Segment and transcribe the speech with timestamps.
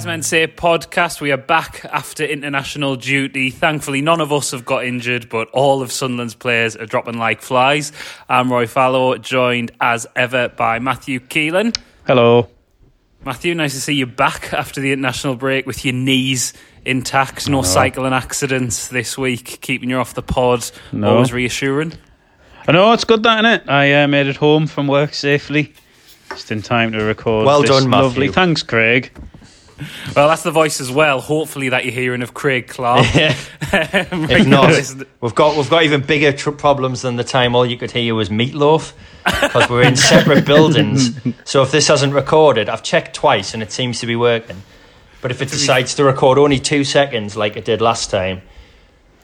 [0.00, 1.20] Welcome Wise Men Say podcast.
[1.20, 3.50] We are back after international duty.
[3.50, 7.42] Thankfully, none of us have got injured, but all of Sunderland's players are dropping like
[7.42, 7.92] flies.
[8.26, 11.76] I'm Rory Fallow, joined as ever by Matthew Keelan.
[12.06, 12.48] Hello.
[13.26, 16.54] Matthew, nice to see you back after the international break with your knees
[16.86, 17.46] intact.
[17.46, 20.64] No cycling accidents this week, keeping you off the pod.
[20.92, 21.16] No.
[21.16, 21.92] Always reassuring.
[22.66, 23.68] I know it's good, that innit?
[23.68, 25.74] I uh, made it home from work safely,
[26.30, 27.44] just in time to record.
[27.44, 28.06] Well this done, Matthew.
[28.06, 29.12] Lovely, thanks, Craig.
[30.16, 31.20] Well, that's the voice as well.
[31.20, 33.06] Hopefully, that you're hearing of Craig Clark.
[33.72, 34.74] If not,
[35.20, 38.14] we've got we've got even bigger tr- problems than the time all you could hear
[38.14, 38.92] was meatloaf
[39.24, 41.16] because we're in separate buildings.
[41.44, 44.62] So if this hasn't recorded, I've checked twice and it seems to be working.
[45.20, 48.42] But if it decides to record only two seconds like it did last time,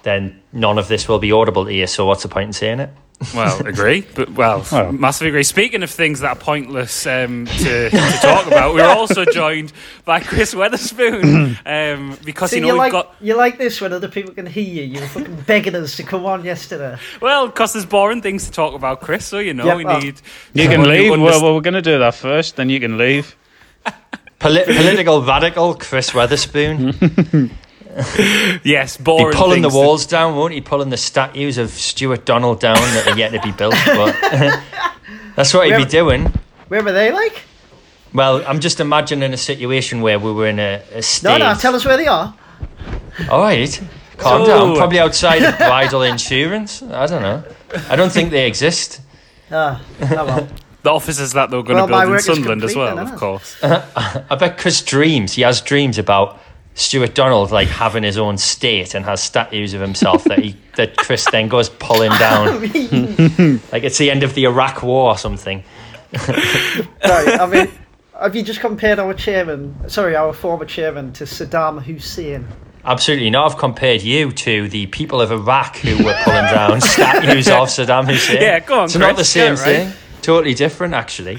[0.02, 1.86] then none of this will be audible to you.
[1.88, 2.90] So what's the point in saying it?
[3.34, 4.92] Well, agree, but well, Well.
[4.92, 5.42] massively agree.
[5.42, 9.72] Speaking of things that are pointless um, to, to talk about, we're also joined
[10.04, 13.80] by Chris Weatherspoon um, because See, you know you we've like got you like this
[13.80, 14.82] when other people can hear you.
[14.82, 16.98] You were fucking begging us to come on yesterday.
[17.22, 19.24] well, because there's boring things to talk about, Chris.
[19.24, 20.20] So you know Yep, we well, need
[20.52, 21.10] You can leave.
[21.12, 23.34] underst- Well, well, we're going to do that first, then you can leave.
[24.38, 27.50] Poli- political radical Chris Weatherspoon.
[28.64, 29.36] yes, Be boring.
[29.36, 30.60] pulling the things to- walls down, won't he?
[30.60, 33.74] Pulling the statues of Stewart Donald down that are yet to be built.
[33.86, 34.14] But
[35.36, 36.32] that's what he'd be doing.
[36.68, 37.42] Where were they like?
[38.12, 41.38] Well, I'm just imagining a situation where we were in a, a state.
[41.38, 41.54] No, no.
[41.58, 42.34] Tell us where they are.
[43.30, 43.80] All right,
[44.18, 44.76] calm So- down.
[44.76, 46.82] Probably outside of Bridle Insurance.
[46.82, 47.44] I don't know.
[47.88, 49.00] I don't think they exist.
[49.50, 50.48] Ah, oh well.
[50.82, 52.94] the offices that they were going Well, to build in work is Sunderland as well,
[52.96, 53.56] then, of course.
[53.62, 55.32] I bet Chris dreams.
[55.34, 56.40] He has dreams about
[56.76, 60.96] Stewart Donald like having his own state and has statues of himself that he that
[60.96, 62.60] Chris then goes pulling down.
[63.72, 65.64] like it's the end of the Iraq War or something.
[66.28, 67.68] right, I mean,
[68.20, 72.46] have you just compared our chairman, sorry, our former chairman, to Saddam Hussein?
[72.84, 73.52] Absolutely not.
[73.52, 78.06] I've compared you to the people of Iraq who were pulling down statues of Saddam
[78.06, 78.40] Hussein.
[78.40, 79.86] Yeah, go on, It's not the same get it right.
[79.86, 79.92] thing.
[80.22, 81.38] Totally different, actually.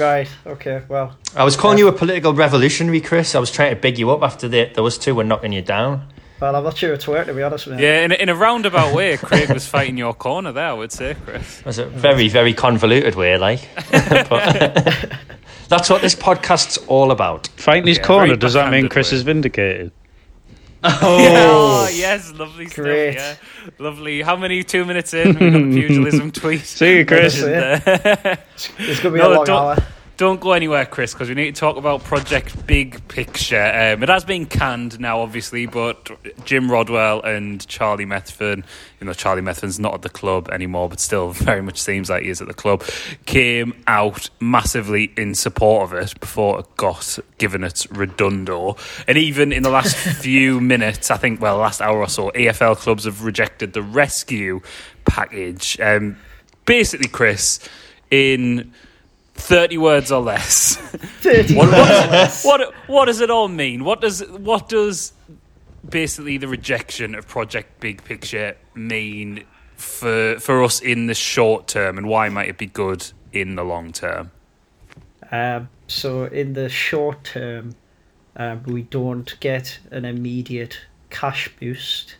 [0.00, 0.28] Right.
[0.46, 0.82] Okay.
[0.88, 3.34] Well, I was calling you a political revolutionary, Chris.
[3.34, 6.06] I was trying to big you up after the, those two were knocking you down.
[6.40, 7.86] well, I'm not sure it's worked to be honest with you.
[7.86, 10.68] Yeah, in a, in a roundabout way, Craig was fighting your corner there.
[10.68, 11.60] I would say, Chris.
[11.60, 13.68] It was a very, very convoluted way, like.
[14.30, 15.18] But
[15.68, 17.46] that's what this podcast's all about.
[17.56, 19.16] Fighting his Yeah, corner, does that mean Chris way.
[19.18, 19.92] is vindicated?
[20.82, 22.86] Oh, oh, yes, lovely stuff.
[22.86, 23.36] Yeah,
[23.78, 24.22] lovely.
[24.22, 25.28] How many two minutes in?
[25.38, 26.62] We got the pugilism tweet.
[26.62, 27.40] See you, Chris.
[27.40, 28.38] That's And,
[28.78, 29.76] It's gonna be No, a long hour.
[30.20, 33.56] Don't go anywhere, Chris, because we need to talk about Project Big Picture.
[33.56, 36.10] Um, it has been canned now, obviously, but
[36.44, 38.62] Jim Rodwell and Charlie Methven,
[39.00, 42.24] you know, Charlie Methven's not at the club anymore, but still very much seems like
[42.24, 42.84] he is at the club,
[43.24, 48.76] came out massively in support of it before it got given its redundo.
[49.08, 52.76] And even in the last few minutes, I think, well, last hour or so, EFL
[52.76, 54.60] clubs have rejected the rescue
[55.06, 55.80] package.
[55.80, 56.18] Um,
[56.66, 57.58] basically, Chris,
[58.10, 58.74] in
[59.40, 60.76] 30 words or less.
[61.20, 62.44] 30 what, what, less.
[62.44, 63.84] what, what does it all mean?
[63.84, 65.12] What does what does
[65.88, 69.44] basically the rejection of Project Big Picture mean
[69.76, 73.64] for for us in the short term, and why might it be good in the
[73.64, 74.30] long term?
[75.30, 77.74] Um, so in the short term,
[78.36, 82.16] um, we don't get an immediate cash boost,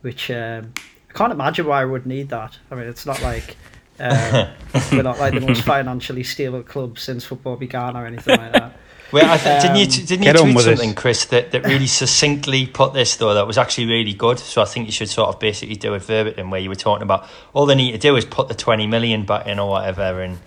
[0.00, 0.72] which um,
[1.10, 2.58] I can't imagine why I would need that.
[2.70, 3.56] I mean, it's not like
[4.00, 4.50] uh,
[4.92, 8.76] we're not like the most financially stable club since football began or anything like that.
[9.12, 10.76] Well, I th- didn't you Um, didn't you get on tweet with it.
[10.78, 14.40] something, Chris, that, that really succinctly put this though that was actually really good.
[14.40, 17.02] So I think you should sort of basically do it verbatim, where you were talking
[17.04, 20.20] about all they need to do is put the twenty million back in or whatever,
[20.22, 20.38] and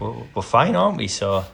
[0.00, 1.06] we're, we're fine, aren't we?
[1.06, 1.44] So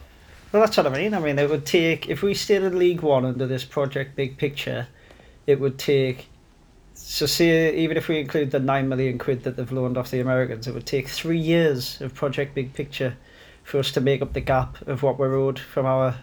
[0.52, 1.12] Well, that's what I mean.
[1.12, 4.38] I mean, it would take if we stayed in League One under this project big
[4.38, 4.86] picture,
[5.46, 6.28] it would take.
[7.10, 10.20] So, say even if we include the nine million quid that they've loaned off the
[10.20, 13.16] Americans, it would take three years of project big picture
[13.64, 16.16] for us to make up the gap of what we're owed from our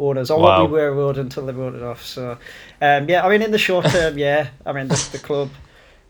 [0.00, 0.62] owners, or Wow.
[0.62, 2.02] what we were owed until they wrote it off.
[2.02, 2.38] So,
[2.80, 5.50] um, yeah, I mean, in the short term, yeah, I mean, the, the club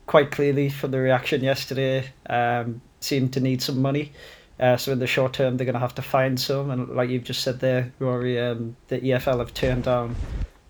[0.06, 4.12] quite clearly from the reaction yesterday um, seemed to need some money.
[4.60, 7.10] Uh, so in the short term, they're going to have to find some, and like
[7.10, 10.14] you've just said there, Rory, um, the EFL have turned down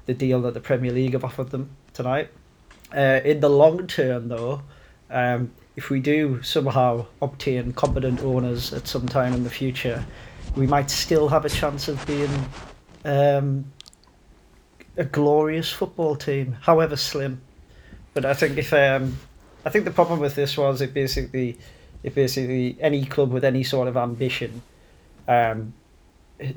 [0.06, 2.30] the deal that the Premier League have offered them tonight.
[2.94, 4.62] Uh, in the long term, though,
[5.10, 10.04] um, if we do somehow obtain competent owners at some time in the future,
[10.54, 12.30] we might still have a chance of being
[13.04, 13.64] um,
[14.96, 17.40] a glorious football team, however slim.
[18.12, 19.18] But I think if um,
[19.64, 21.58] I think the problem with this was it basically,
[22.04, 24.62] it basically any club with any sort of ambition,
[25.26, 25.74] um,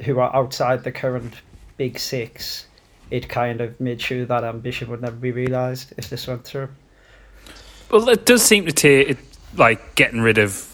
[0.04, 1.34] who are outside the current
[1.78, 2.67] big six,
[3.12, 6.70] it kind of made sure that ambition would never be realised if this went through.
[7.90, 9.18] Well, it does seem to take it,
[9.56, 10.74] like getting rid of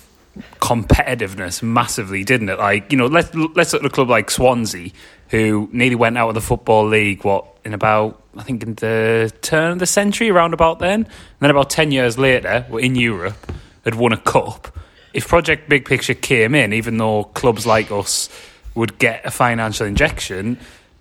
[0.60, 2.58] competitiveness massively, didn't it?
[2.58, 4.92] Like you know, let's let's look at a club like Swansea,
[5.30, 7.24] who nearly went out of the football league.
[7.24, 11.08] What in about I think in the turn of the century, around about then, and
[11.40, 13.52] then about ten years later, were in Europe,
[13.84, 14.76] had won a cup.
[15.14, 18.30] If Project Big Picture came in, even though clubs like us
[18.74, 20.58] would get a financial injection,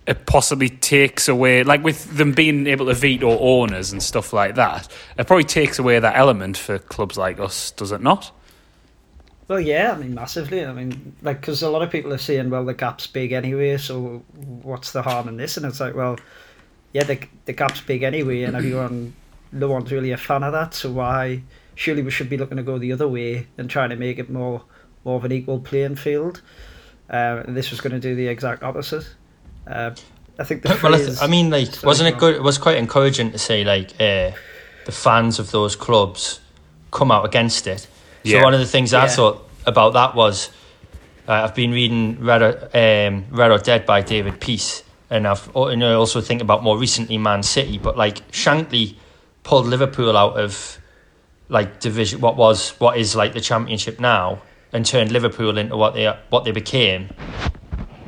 [0.06, 4.56] it possibly takes away, like with them being able to veto owners and stuff like
[4.56, 8.32] that, it probably takes away that element for clubs like us, does it not?
[9.48, 10.64] Well, yeah, I mean, massively.
[10.64, 13.76] I mean, like, because a lot of people are saying, well, the gap's big anyway,
[13.76, 14.24] so
[14.62, 15.56] what's the harm in this?
[15.56, 16.18] And it's like, well,
[16.92, 19.14] yeah, the, the gap's big anyway, and everyone,
[19.52, 21.42] no one's really a fan of that, so why?
[21.74, 24.30] Surely we should be looking to go the other way and trying to make it
[24.30, 24.62] more,
[25.04, 26.42] more of an equal playing field.
[27.10, 29.06] Uh, and this was going to do the exact opposite.
[29.66, 29.90] Uh,
[30.38, 32.34] I think the well, I, th- I mean, like, sorry, wasn't it good?
[32.34, 34.32] It was quite encouraging to see like uh,
[34.86, 36.40] the fans of those clubs
[36.90, 37.86] come out against it.
[38.24, 39.02] So one of the things yeah.
[39.02, 40.50] I thought about that was
[41.28, 45.54] uh, I've been reading Red or, um, Red or Dead by David Peace, and I've
[45.54, 47.78] oh, and I also think about more recently Man City.
[47.78, 48.96] But like Shankly
[49.42, 50.78] pulled Liverpool out of
[51.48, 54.42] like division, what was what is like the Championship now,
[54.72, 57.10] and turned Liverpool into what they what they became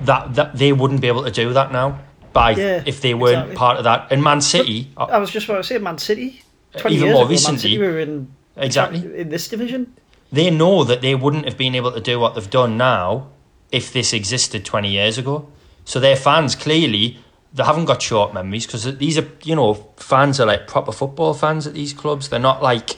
[0.06, 2.01] that that they wouldn't be able to do that now
[2.33, 3.56] by yeah, if they weren't exactly.
[3.56, 4.11] part of that.
[4.11, 6.43] And Man City, but I was just about to say Man City.
[6.75, 9.95] Uh, twenty even years more ago, recently, Man City were in exactly in this division.
[10.33, 13.29] They know that they wouldn't have been able to do what they've done now
[13.71, 15.49] if this existed twenty years ago.
[15.85, 17.19] So their fans clearly
[17.55, 21.35] they haven't got short memories because these are you know fans are like proper football
[21.35, 22.29] fans at these clubs.
[22.29, 22.97] They're not like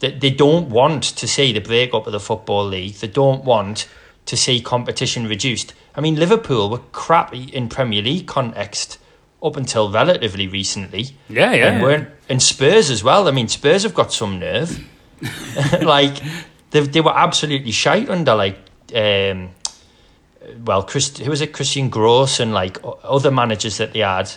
[0.00, 2.94] they, they don't want to see the breakup of the football league.
[2.94, 3.88] They don't want
[4.26, 5.72] to see competition reduced.
[5.96, 8.98] I mean, Liverpool were crappy in Premier League context
[9.42, 11.10] up until relatively recently.
[11.28, 11.72] Yeah, yeah.
[11.72, 13.28] And, weren't, and Spurs as well.
[13.28, 14.84] I mean, Spurs have got some nerve.
[15.82, 16.16] like,
[16.70, 18.58] they, they were absolutely shite under, like,
[18.94, 19.50] um,
[20.64, 21.52] well, Chris, who was it?
[21.52, 24.30] Christian Gross and, like, other managers that they had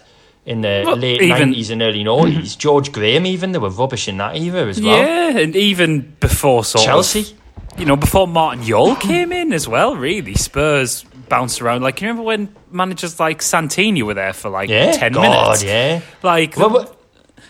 [0.45, 2.57] in the well, late even, 90s and early 90s.
[2.59, 4.97] George Graham, even, they were rubbish in that era as well.
[4.97, 7.21] Yeah, and even before sort Chelsea.
[7.21, 11.81] Of, you know, before Martin Jol came in as well, really, Spurs bounced around.
[11.81, 15.63] Like, you remember when managers like Santini were there for like yeah, 10 God, minutes?
[15.63, 16.01] yeah.
[16.23, 16.95] Like, well,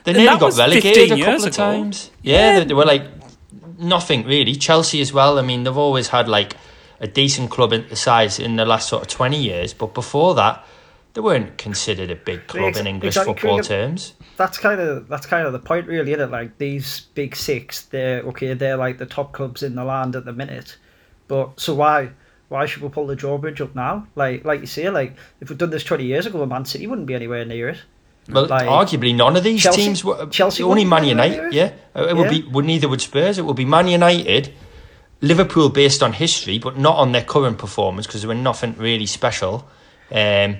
[0.04, 2.12] they nearly got relegated a couple of times.
[2.22, 3.04] Yeah, yeah, they were like
[3.78, 4.56] nothing really.
[4.56, 5.40] Chelsea as well.
[5.40, 6.56] I mean, they've always had like
[7.00, 10.34] a decent club in the size in the last sort of 20 years, but before
[10.36, 10.66] that,
[11.14, 13.34] they weren't considered a big club in English exactly.
[13.34, 16.32] football terms that's kind of that's kind of the point, really, isn't it?
[16.32, 18.54] Like these big six, they're okay.
[18.54, 20.78] They're like the top clubs in the land at the minute,
[21.28, 22.12] but so why
[22.50, 24.08] why should we pull the drawbridge up now?
[24.16, 27.08] Like like you say, like if we'd done this twenty years ago, Man City wouldn't
[27.08, 27.80] be anywhere near it.
[28.30, 30.26] Well, like, arguably none of these Chelsea, teams were.
[30.28, 31.54] Chelsea only Man United.
[31.54, 32.42] Yeah, it would yeah.
[32.42, 32.48] be.
[32.48, 33.38] Would neither would Spurs.
[33.38, 34.54] It would be Man United,
[35.22, 39.06] Liverpool based on history, but not on their current performance because they were nothing really
[39.06, 39.68] special.
[40.12, 40.58] Um,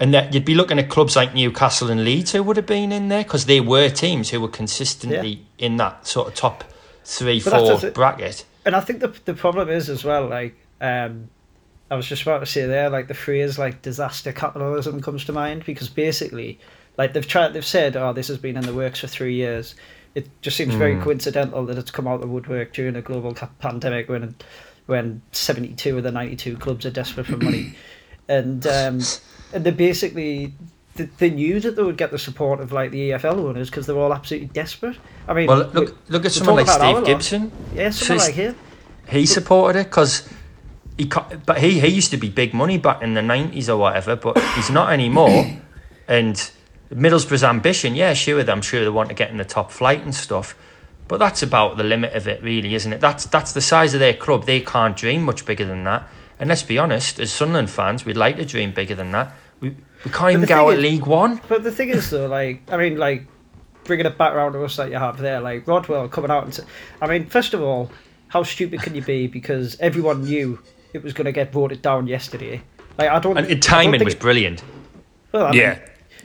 [0.00, 2.90] and that you'd be looking at clubs like Newcastle and Leeds who would have been
[2.90, 5.66] in there because they were teams who were consistently yeah.
[5.66, 6.64] in that sort of top
[7.04, 8.44] three, but four bracket.
[8.64, 11.30] And I think the the problem is as well, like um,
[11.90, 15.32] I was just about to say there, like the phrase like disaster capitalism comes to
[15.32, 16.58] mind because basically,
[16.96, 19.74] like they've tried, they've said, oh, this has been in the works for three years.
[20.14, 20.78] It just seems mm.
[20.78, 21.02] very hmm.
[21.02, 24.36] coincidental that it's come out of the woodwork during a global pandemic when
[24.86, 27.74] when seventy two of the ninety two clubs are desperate for money,
[28.28, 28.66] and.
[28.66, 29.00] Um,
[29.54, 30.52] and they basically
[30.94, 33.92] they knew that they would get the support of like the EFL owners because they
[33.92, 34.96] were all absolutely desperate.
[35.26, 37.52] I mean, well, look we, look at someone like Steve Gibson.
[37.74, 38.56] Yeah, someone so like him.
[39.08, 40.28] He supported it because
[40.96, 41.10] he,
[41.46, 44.38] but he he used to be big money back in the nineties or whatever, but
[44.54, 45.46] he's not anymore.
[46.08, 46.50] and
[46.90, 50.14] Middlesbrough's ambition, yeah, sure, I'm sure they want to get in the top flight and
[50.14, 50.56] stuff.
[51.08, 53.00] But that's about the limit of it, really, isn't it?
[53.00, 54.46] That's that's the size of their club.
[54.46, 56.08] They can't dream much bigger than that.
[56.38, 59.34] And let's be honest, as Sunderland fans, we'd like to dream bigger than that.
[59.60, 61.40] We, we can't even go at League One.
[61.48, 63.26] But the thing is, though, like, I mean, like,
[63.84, 66.52] bringing it back around to us that you have there, like, Rodwell coming out and.
[66.52, 66.62] T-
[67.00, 67.90] I mean, first of all,
[68.28, 69.26] how stupid can you be?
[69.26, 70.58] Because everyone knew
[70.94, 72.62] it was going to get voted down yesterday.
[72.96, 73.36] Like, I don't.
[73.36, 74.62] And timing was brilliant.
[75.32, 75.74] Well, I yeah.
[75.74, 75.80] Mean,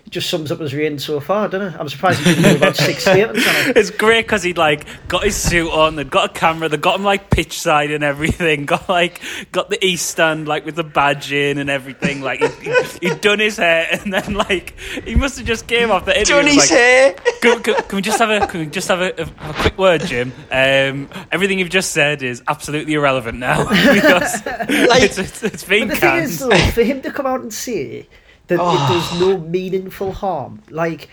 [0.09, 1.79] just sums up his reign so far, doesn't it?
[1.79, 3.77] I'm surprised he didn't do about six statements on it.
[3.77, 6.95] It's great because he'd like got his suit on, they'd got a camera, they got
[6.97, 10.83] him like pitch side and everything, got like got the east stand like with the
[10.83, 12.21] badge in and everything.
[12.21, 16.05] Like he, had done his hair, and then like he must have just came off
[16.05, 16.35] the interview.
[16.35, 17.15] Done his like, hair.
[17.41, 19.77] Can, can, can, we just have a can we just have a, have a quick
[19.77, 20.33] word, Jim?
[20.51, 25.87] Um, everything you've just said is absolutely irrelevant now because like, it's, it's, it's been
[25.87, 26.29] but the canned.
[26.29, 28.09] thing is, though, for him to come out and say
[28.49, 28.73] that oh.
[28.73, 30.61] it does no meaningful harm.
[30.69, 31.09] Like,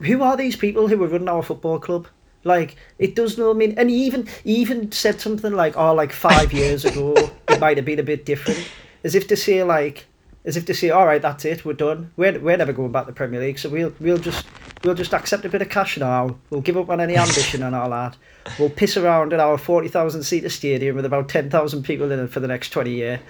[0.00, 2.06] who are these people who are running our football club?
[2.44, 3.74] Like, it does no mean.
[3.78, 7.14] And he even he even said something like, "Oh, like five years ago,
[7.48, 8.68] it might have been a bit different,"
[9.04, 10.06] as if to say like,
[10.44, 12.10] as if to say, "All right, that's it, we're done.
[12.16, 14.44] We're we're never going back to the Premier League, so we'll we'll just
[14.82, 16.36] we'll just accept a bit of cash now.
[16.50, 18.16] We'll give up on any ambition and all that.
[18.58, 22.18] We'll piss around in our forty thousand seater stadium with about ten thousand people in
[22.18, 23.20] it for the next twenty year."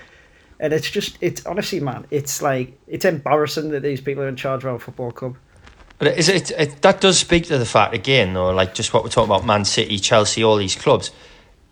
[0.62, 4.36] And it's just, it's honestly, man, it's like, it's embarrassing that these people are in
[4.36, 5.36] charge of our football club.
[5.98, 9.02] But is it, it, that does speak to the fact again, though, like just what
[9.02, 11.10] we're talking about, Man City, Chelsea, all these clubs.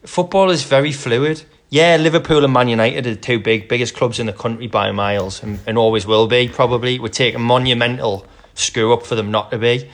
[0.02, 1.44] Football is very fluid.
[1.68, 4.90] Yeah, Liverpool and Man United are the two big biggest clubs in the country by
[4.90, 6.48] miles, and, and always will be.
[6.48, 9.88] Probably would take a monumental screw up for them not to be,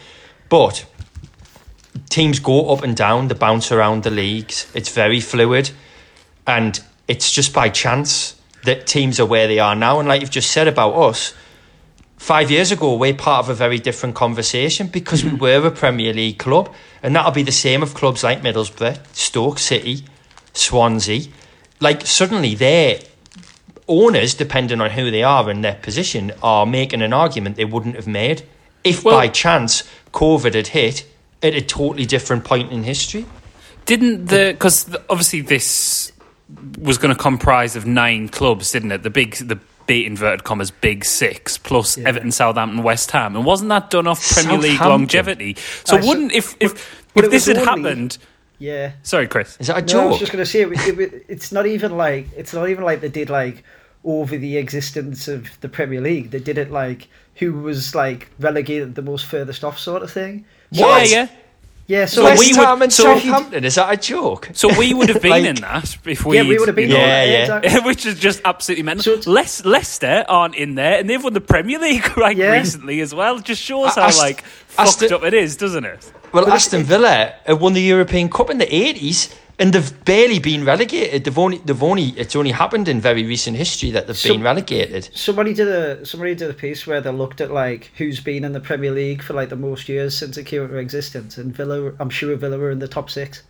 [0.48, 0.86] but
[2.08, 4.70] teams go up and down, they bounce around the leagues.
[4.74, 5.70] It's very fluid,
[6.46, 8.35] and it's just by chance
[8.66, 9.98] that teams are where they are now.
[9.98, 11.34] And like you've just said about us,
[12.16, 16.12] five years ago, we're part of a very different conversation because we were a Premier
[16.12, 16.72] League club.
[17.02, 20.04] And that'll be the same of clubs like Middlesbrough, Stoke City,
[20.52, 21.28] Swansea.
[21.80, 23.00] Like, suddenly their
[23.88, 27.94] owners, depending on who they are and their position, are making an argument they wouldn't
[27.96, 28.42] have made
[28.82, 29.82] if well, by chance
[30.12, 31.06] COVID had hit
[31.42, 33.26] at a totally different point in history.
[33.84, 34.52] Didn't the.
[34.52, 36.12] Because obviously this
[36.78, 39.02] was going to comprise of nine clubs, didn't it?
[39.02, 42.08] The big, the big inverted commas big six plus yeah.
[42.08, 45.56] Everton, Southampton, West Ham, and wasn't that done off Premier League longevity?
[45.84, 48.18] So uh, wouldn't if if if this had only, happened?
[48.58, 48.92] Yeah.
[49.02, 49.56] Sorry, Chris.
[49.60, 50.02] Is that a no, joke?
[50.02, 52.84] I was just going to say it, it, it's not even like it's not even
[52.84, 53.64] like they did like
[54.04, 56.30] over the existence of the Premier League.
[56.30, 60.44] They did it like who was like relegated the most furthest off sort of thing.
[60.70, 61.08] What?
[61.10, 61.28] Yeah, yeah.
[61.88, 64.50] Yeah, so, so West we Ham would, and so Southampton, is that a joke?
[64.54, 66.36] So we would have been like, in that if we.
[66.36, 66.90] Yeah, we would have been.
[66.90, 67.58] Yeah, yeah.
[67.58, 67.80] Exactly.
[67.86, 69.22] Which is just absolutely mental.
[69.22, 72.50] So Les- Leicester aren't in there, and they've won the Premier League right yeah.
[72.50, 73.38] recently as well.
[73.38, 76.12] Just shows how Ast- like fucked Aston, up it is, doesn't it?
[76.32, 81.24] Well, Aston Villa won the European Cup in the eighties and they've barely been relegated.
[81.24, 85.08] They've only, they've only, it's only happened in very recent history that they've been relegated.
[85.14, 88.52] Somebody did a, somebody did a piece where they looked at like who's been in
[88.52, 91.92] the Premier League for like the most years since it came into existence, and Villa,
[91.98, 93.42] I'm sure Villa were in the top six.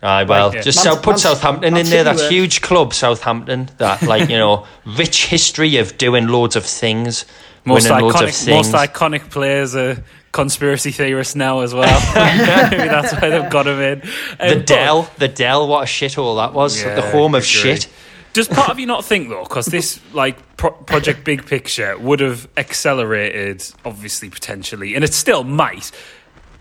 [0.00, 2.04] Aye, well, like, just Man, put Man, Southampton Man in there.
[2.04, 3.68] That huge club, Southampton.
[3.78, 7.24] That like you know, rich history of doing loads of things,
[7.64, 8.72] most winning iconic, loads of things.
[8.72, 12.00] Most iconic players are conspiracy theorists now as well.
[12.70, 14.02] Maybe that's why they've got him in.
[14.38, 16.82] Um, the Dell, the Dell, what a shithole that was.
[16.82, 17.88] Yeah, the home of shit.
[18.32, 22.20] Does part of you not think though, because this like pro- project big picture would
[22.20, 25.90] have accelerated, obviously potentially, and it still might,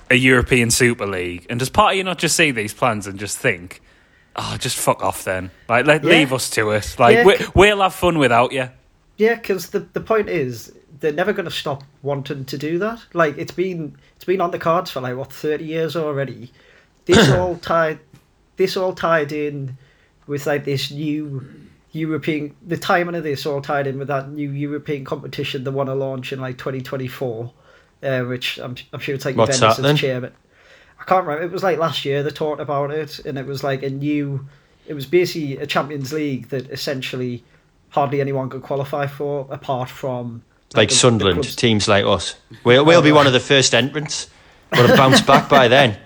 [0.10, 1.46] a European Super League?
[1.50, 3.82] And does part of you not just see these plans and just think,
[4.36, 6.10] oh, just fuck off then, like let, yeah.
[6.10, 7.26] leave us to it, like yeah.
[7.26, 8.70] we, we'll have fun without you.
[9.18, 13.04] Yeah, because the the point is they're never going to stop wanting to do that.
[13.14, 16.52] Like it's been it's been on the cards for like what thirty years already.
[17.08, 18.00] This all tied
[18.58, 19.78] this all tied in
[20.28, 21.50] with like this new
[21.94, 25.88] European the timing of this all tied in with that new European competition they want
[25.88, 27.54] to launch in like twenty twenty four,
[28.04, 30.34] uh, which I'm I'm sure it's like What's Juventus as chairman.
[31.00, 31.46] I can't remember.
[31.46, 34.46] It was like last year they talked about it, and it was like a new.
[34.86, 37.44] It was basically a Champions League that essentially
[37.90, 40.44] hardly anyone could qualify for apart from
[40.76, 42.36] like, Sunderland, the teams like us.
[42.64, 44.30] We'll, we'll be one of the first entrants.
[44.74, 45.98] We'll have bounced back by then.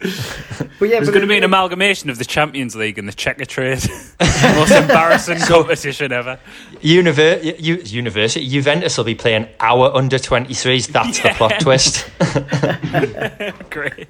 [0.00, 3.88] But yeah, There's going to be an amalgamation of the Champions League and the Checkatrade.
[4.56, 6.38] Most embarrassing competition ever.
[6.76, 10.88] Univer- U- University Juventus will be playing our under 23s.
[10.88, 11.32] That's yeah.
[11.32, 12.08] the plot twist.
[13.70, 14.08] Great.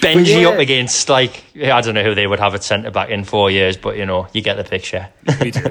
[0.00, 0.48] Benji yeah.
[0.48, 3.52] up against like I don't know who they would have at centre back in four
[3.52, 5.08] years, but you know you get the picture.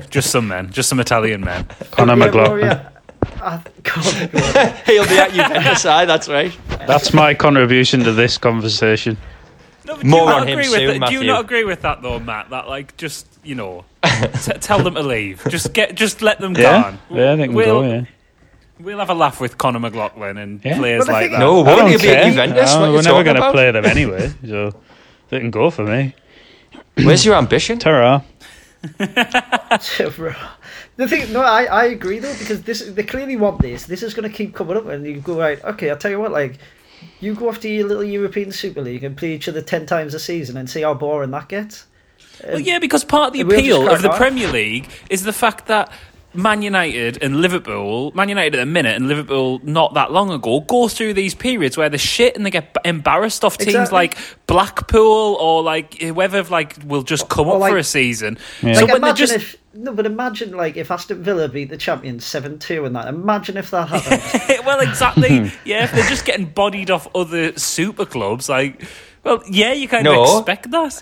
[0.10, 1.68] Just some men, just some Italian men.
[1.92, 2.80] Conor McLaughlin.
[4.86, 6.56] He'll be at Juventus side, that's right.
[6.70, 9.18] That's my contribution to this conversation.
[9.86, 11.20] No, More on him soon, Matthew.
[11.20, 12.52] Do you not agree with that though, Matt?
[12.52, 15.44] That like just you know, t- tell them to leave.
[15.50, 16.96] Just get, just let them yeah?
[17.10, 17.16] go.
[17.16, 17.84] Yeah, they can we'll, go.
[17.84, 18.06] Yeah.
[18.80, 20.78] We'll have a laugh with Conor McLaughlin and yeah.
[20.78, 21.40] players like that.
[21.40, 22.74] No, won't you be at Juventus?
[22.74, 24.72] No, we're never going to play them anyway, so
[25.30, 26.16] they can go for me.
[26.96, 27.80] Where's your ambition?
[27.80, 28.24] Terra.
[30.98, 33.86] The thing, no, I, I agree though because this they clearly want this.
[33.86, 35.64] This is going to keep coming up, and you go right.
[35.64, 36.32] Okay, I'll tell you what.
[36.32, 36.58] Like,
[37.20, 40.20] you go after your little European Super League and play each other ten times a
[40.20, 41.86] season and see how boring that gets.
[42.44, 45.68] Well, um, yeah, because part of the appeal of the Premier League is the fact
[45.68, 45.92] that
[46.34, 50.62] Man United and Liverpool, Man United at the minute and Liverpool not that long ago,
[50.62, 53.96] go through these periods where they're shit and they get embarrassed off teams Exactly.
[53.96, 58.38] like Blackpool or like whoever like will just come Or up like- for a season.
[58.62, 58.74] Yeah.
[58.74, 61.70] So like when they imagine just if no, but imagine like if Aston Villa beat
[61.70, 63.08] the champions seven two and that.
[63.08, 64.66] Imagine if that happened.
[64.66, 65.52] well, exactly.
[65.66, 68.82] yeah, if they're just getting bodied off other super clubs, like,
[69.24, 70.24] well, yeah, you kind No.
[70.24, 71.02] of expect that.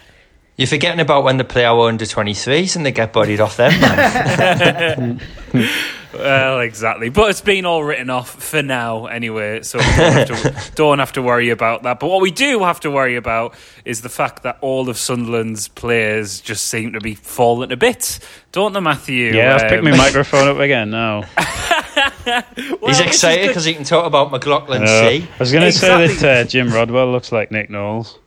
[0.60, 3.72] You're forgetting about when they play our under 23s and they get bodied off them,
[3.80, 5.22] man.
[6.12, 7.10] Well, exactly.
[7.10, 9.62] But it's been all written off for now, anyway.
[9.62, 12.00] So don't have, to, don't have to worry about that.
[12.00, 13.54] But what we do have to worry about
[13.86, 18.20] is the fact that all of Sunderland's players just seem to be falling to bits,
[18.52, 19.34] don't they, Matthew?
[19.34, 21.26] Yeah, I've picked my Um, microphone up again now.
[22.26, 22.44] well,
[22.88, 23.48] He's excited good.
[23.50, 25.24] because he can talk about McLaughlin Uh, C.
[25.24, 26.28] I was going to say Exactly.
[26.28, 28.18] that uh, Jim Rodwell looks like Nick Knowles.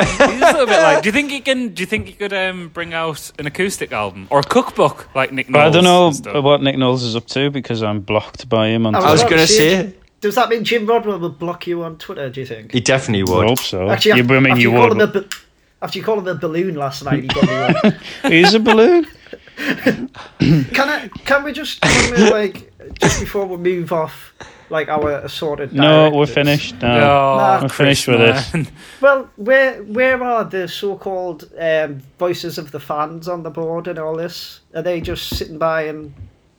[0.00, 1.02] He's a little bit like.
[1.02, 1.68] Do you think he can?
[1.74, 5.32] Do you think he could um, bring out an acoustic album or a cookbook like
[5.32, 5.46] Nick?
[5.50, 8.86] But I don't know what Nick Knowles is up to because I'm blocked by him
[8.86, 11.28] on I I was going to to say- say, Does that mean Jim Rodwell will
[11.30, 12.28] block you on Twitter?
[12.30, 12.72] Do you think?
[12.72, 13.44] he definitely would.
[13.44, 13.88] I hope so.
[13.90, 15.32] Actually, you, I mean, after you called him a would.
[15.82, 17.44] after you called him a balloon last night, he got
[17.84, 18.00] me one.
[18.32, 19.06] He's a balloon.
[19.56, 20.10] Can
[20.40, 21.08] I?
[21.24, 24.34] Can we just can we, like just before we move off
[24.70, 25.72] like our assorted?
[25.72, 27.62] No, we're finished No, Oh, Nah.
[27.62, 28.70] We're Chris, finished with this.
[29.00, 33.98] Well, where where are the so-called um, voices of the fans on the board and
[33.98, 34.60] all this?
[34.74, 36.14] Are they just sitting by and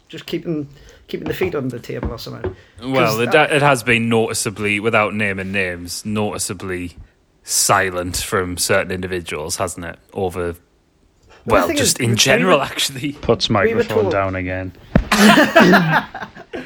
[0.07, 0.67] just keeping
[1.07, 2.55] keeping the feet on the table or something?
[2.81, 6.95] Well, it, that- it has been noticeably, without naming names, noticeably
[7.43, 9.99] silent from certain individuals, hasn't it?
[10.13, 10.59] Over, the
[11.45, 13.13] well, just is, in we general, were- actually.
[13.21, 14.71] Puts microphone told- down again.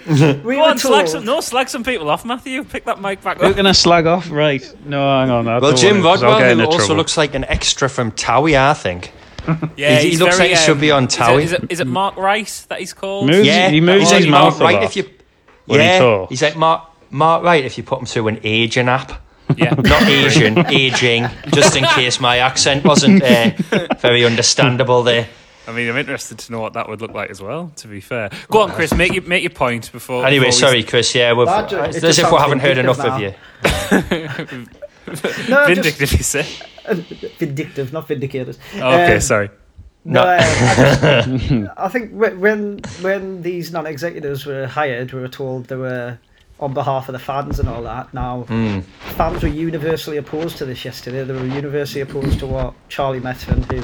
[0.08, 2.64] We Go were on, slag some, no, slag some people off, Matthew.
[2.64, 3.42] Pick that mic back up.
[3.44, 3.56] Who up.
[3.56, 4.30] can I slag off?
[4.30, 4.62] Right.
[4.86, 5.48] No, hang on.
[5.48, 6.96] I Well, Jim wanna, 'cause I'll get Rodwell, who also trouble.
[6.98, 9.12] looks like an extra from Towie, I think.
[9.78, 11.42] Yeah, He- he looks very, like he should be um, on is it- Towie.
[11.44, 13.28] Is it, is it Mark Rice that he's called?
[13.28, 15.10] Moves, Yeah, he moves he's his like mouth Mark a Wright if you.
[15.66, 18.88] When he yeah, he's like Mark Mark Wright if you put him through an aging
[18.90, 19.22] app.
[19.60, 19.74] Yeah.
[19.78, 23.52] Not Asian, aging, just in case my accent wasn't uh,
[24.00, 25.28] very understandable there.
[25.68, 27.72] I mean, I'm interested to know what that would look like as well.
[27.76, 28.94] To be fair, go on, Chris.
[28.94, 30.26] Make your make your point before.
[30.26, 31.14] Anyway, before we- sorry, Chris.
[31.14, 33.36] Yeah, we've, That ju- it it's as if we haven't heard enough vindictive
[33.92, 34.68] of you.
[35.50, 36.46] No, Vindictive, you say?
[37.40, 38.58] vindictive, not vindicated.
[38.76, 39.50] Okay, Um, sorry.
[40.06, 40.30] No, No.
[40.30, 46.18] I, just, I think when when these non-executives were hired, we were told they were
[46.60, 48.14] on behalf of the fans and all that.
[48.14, 48.80] Now, Hmm.
[49.18, 51.24] fans were universally opposed to this yesterday.
[51.24, 53.82] They were universally opposed to what Charlie Methven, who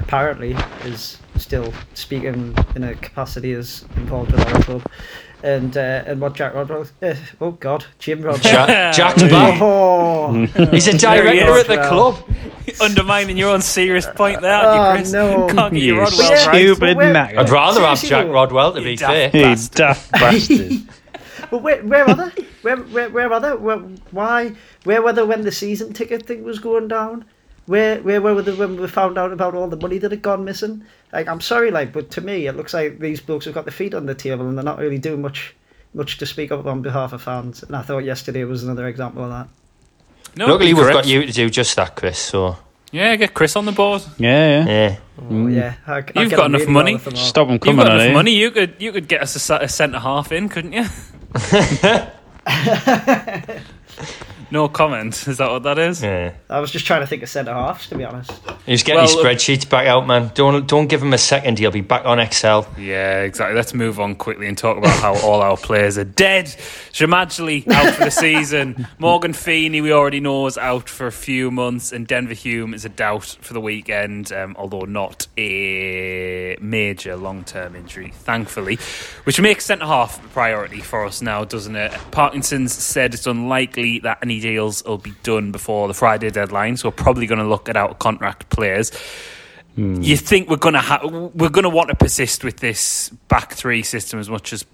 [0.00, 4.82] apparently is still speaking in a capacity as involved with our club,
[5.42, 6.86] and uh, and what Jack Rodwell.
[7.02, 8.42] Uh, oh God, Jim Rodwell.
[8.42, 9.58] Jack, Jack's back.
[9.60, 10.32] Oh,
[10.70, 12.16] He's a There he director at the club.
[12.80, 15.12] Undermining your own serious point there, aren't Oh, you, Chris?
[15.12, 15.46] no.
[15.48, 16.46] Can't get your You Rodwell Yeah.
[16.46, 16.56] right.
[16.56, 18.26] stupid Where- I'd rather have Jack.
[18.28, 19.30] Rodwell, to You be daft fair.
[19.34, 19.76] You bastard.
[19.76, 20.72] daft bastard.
[21.50, 22.42] But where, where are they?
[22.62, 23.52] Where, where, where are they?
[23.54, 23.78] Where,
[24.10, 24.52] why?
[24.84, 27.24] Where were they when the season ticket thing was going down?
[27.66, 30.44] Where, where were they when we found out about all the money that had gone
[30.44, 30.84] missing?
[31.12, 33.72] Like, I'm sorry, like, but to me, it looks like these blokes have got their
[33.72, 35.54] feet on the table and they're not really doing much,
[35.94, 37.62] much to speak up on behalf of fans.
[37.62, 39.48] And I thought yesterday was another example of that.
[40.36, 42.18] No, Luckily, we've got you to do just that, Chris.
[42.18, 42.56] So
[42.92, 44.02] Yeah, get Chris on the board.
[44.18, 44.66] Yeah, yeah.
[44.68, 45.54] yeah, Oh, mm.
[45.54, 46.92] yeah, I, I You've got enough really money.
[46.94, 47.24] well with them all.
[47.24, 48.14] Stop him You've coming got enough here.
[48.14, 48.34] money.
[48.34, 50.86] You could you could get us a, a centre half in, couldn't you?
[51.32, 51.96] ハハ
[52.44, 53.62] ハハ!
[54.50, 55.28] No comment.
[55.28, 56.02] Is that what that is?
[56.02, 56.32] yeah.
[56.48, 58.32] I was just trying to think of centre halves, to be honest.
[58.66, 60.32] He's getting Well, his spreadsheets back out, man.
[60.34, 61.58] Don't don't give him a second.
[61.58, 62.66] He'll be back on Excel.
[62.78, 63.54] Yeah, exactly.
[63.54, 66.46] Let's move on quickly and talk about how all our players are dead.
[66.46, 68.88] Xhemajli out for the season.
[68.98, 71.92] Morgan Feeney, we already know, is out for a few months.
[71.92, 77.44] And Denver Hume is a doubt for the weekend, um, although not a major long
[77.44, 78.78] term injury, thankfully.
[79.24, 81.92] Which makes centre half a priority for us now, doesn't it?
[82.10, 86.88] Parkinson's said it's unlikely that any deals will be done before the Friday deadline, so
[86.88, 88.90] we're probably going to look at out contract players
[89.76, 94.18] you think we're gonna ha- we're gonna want to persist with this back three system
[94.18, 94.64] as much as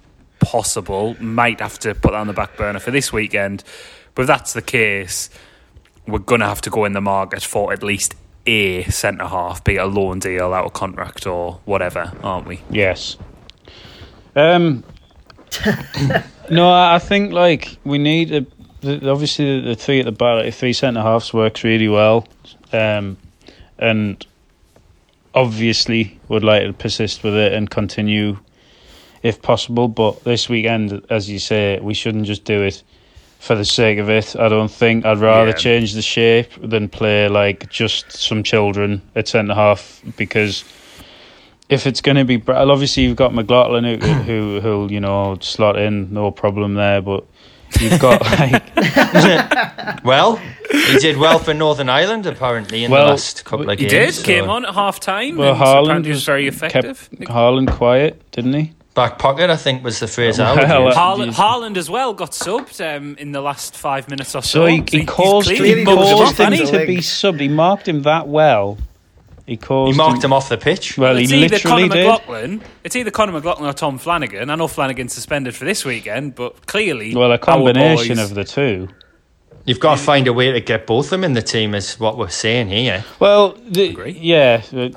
[0.41, 1.17] possible.
[1.23, 3.63] Might have to put that on the back burner for this weekend,
[4.15, 5.31] but if that's the case,
[6.07, 8.15] we're gonna have to go in the market for at least
[8.47, 12.61] a centre half, be it a loan deal, out of contract or whatever, aren't we?
[12.71, 13.17] Yes.
[14.35, 14.83] Um.
[16.51, 18.47] no, I think like we need a.
[18.81, 22.27] The, obviously, the, the three at the back, the three centre halves works really well,
[22.73, 23.17] um,
[23.79, 24.25] and
[25.35, 28.39] obviously would like to persist with it and continue
[29.23, 29.89] if possible.
[29.89, 32.83] But this weekend, as you say, we shouldn't just do it
[33.39, 34.35] for the sake of it.
[34.37, 35.57] I don't think I'd rather Yeah.
[35.57, 40.65] change the shape than play like just some children at centre half because
[41.69, 45.77] if it's going to be, obviously you've got McLaughlin who, who who'll you know slot
[45.79, 47.03] in, no problem there.
[47.03, 47.25] But
[47.81, 48.75] you've got like,
[50.05, 50.37] well,
[50.71, 53.93] he did well for Northern Ireland apparently in Well, the last couple of years.
[53.93, 54.17] He games.
[54.17, 55.37] did, so- came on at half time.
[55.37, 57.09] well, and Haaland apparently was was very effective.
[57.11, 58.73] kept Haaland quiet, didn't he?
[58.95, 60.97] Back pocket, I think, was the phrase I would Well, use.
[60.97, 64.61] uh, Haaland, as well got subbed um, in the last five minutes or so.
[64.61, 66.97] So he, he he's caused, clearly he mugged him caused off, him hasn't to be
[66.99, 67.41] subbed.
[67.41, 68.79] He marked him that well.
[69.47, 70.99] He caused He marked him off the pitch.
[70.99, 72.07] Well, he it's either literally Conor did.
[72.09, 72.63] McLaughlin.
[72.83, 74.51] It's either Conor McLaughlin or Tom Flanagan.
[74.51, 78.45] I know Flanagan's suspended for this weekend, but clearly, Well, a combination boys- of the
[78.45, 78.89] two.
[79.65, 81.99] You've got to find a way to get both of them in the team, is
[81.99, 83.05] what we're saying here.
[83.19, 84.13] Well, the, Agree.
[84.21, 84.91] yeah, uh,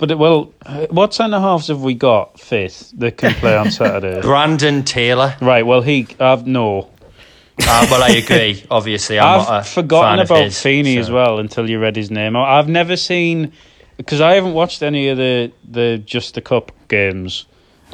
[0.00, 3.70] but it, well, uh, what centre halves have we got fit that can play on
[3.72, 4.20] Saturday?
[4.20, 5.36] Brandon Taylor.
[5.40, 5.64] right.
[5.64, 6.90] Well, he, I've no.
[7.60, 8.62] Uh, well, I agree.
[8.70, 11.68] Obviously, I'm I've not a forgotten fan of about his, Feeney so- as well until
[11.70, 12.36] you read his name.
[12.36, 13.52] I- I've never seen
[13.96, 17.46] because I haven't watched any of the the just the cup games.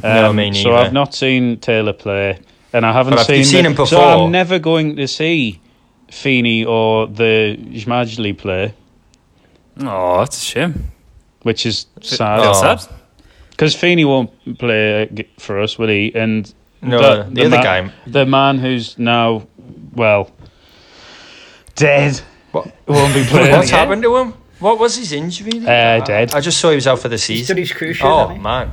[0.02, 0.74] Um, No, me So.
[0.74, 2.38] I've not seen Taylor play,
[2.72, 3.36] and I haven't But seen.
[3.38, 4.00] you've seen the- him So.
[4.24, 5.60] I'm never going to see
[6.10, 8.72] Feeney or the Xhemajli play,
[9.82, 10.90] Oh, that's a shame.
[11.42, 12.02] which is Oh.
[12.02, 12.40] sad.
[12.42, 12.80] Feel sad.
[13.50, 16.12] Because Feeney won't play uh, for us, will he?
[16.14, 16.50] And
[16.82, 17.92] No, the, the, other ma- guy.
[18.06, 19.46] the man who's now,
[19.94, 20.30] well,
[21.74, 22.20] dead,
[22.52, 23.52] What, won't be playing.
[23.52, 23.78] what's again?
[23.80, 24.34] happened to him?
[24.58, 25.58] What was his injury?
[25.60, 26.34] Uh, dead.
[26.34, 27.56] I just saw he was out for the He's season.
[27.56, 28.70] done his cruise Oh man.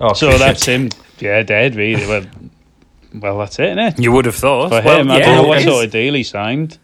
[0.00, 0.88] Oh, So that's him.
[1.18, 1.76] Yeah, dead.
[1.76, 2.06] Really.
[2.06, 2.24] Well,
[3.14, 3.98] well, that's it, isn't it?
[4.00, 4.70] You would have thought.
[4.70, 5.64] For well, him, I yeah, don't know it what is.
[5.64, 6.78] sort of deal he signed.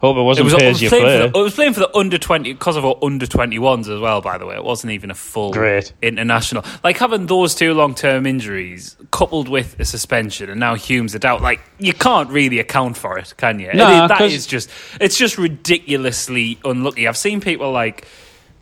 [0.00, 1.20] Hope it It wasn't was, pay it as you playing play.
[1.20, 4.38] for the, it was playing for the under 20 Kosovo under 21s as well by
[4.38, 5.92] the way it wasn't even a full Great.
[6.00, 11.18] international like having those two long-term injuries coupled with a suspension and now Hume's a
[11.18, 14.70] doubt like you can't really account for it can you Nah, It- that 'cause- just
[15.00, 18.06] it's just ridiculously unlucky I've seen people like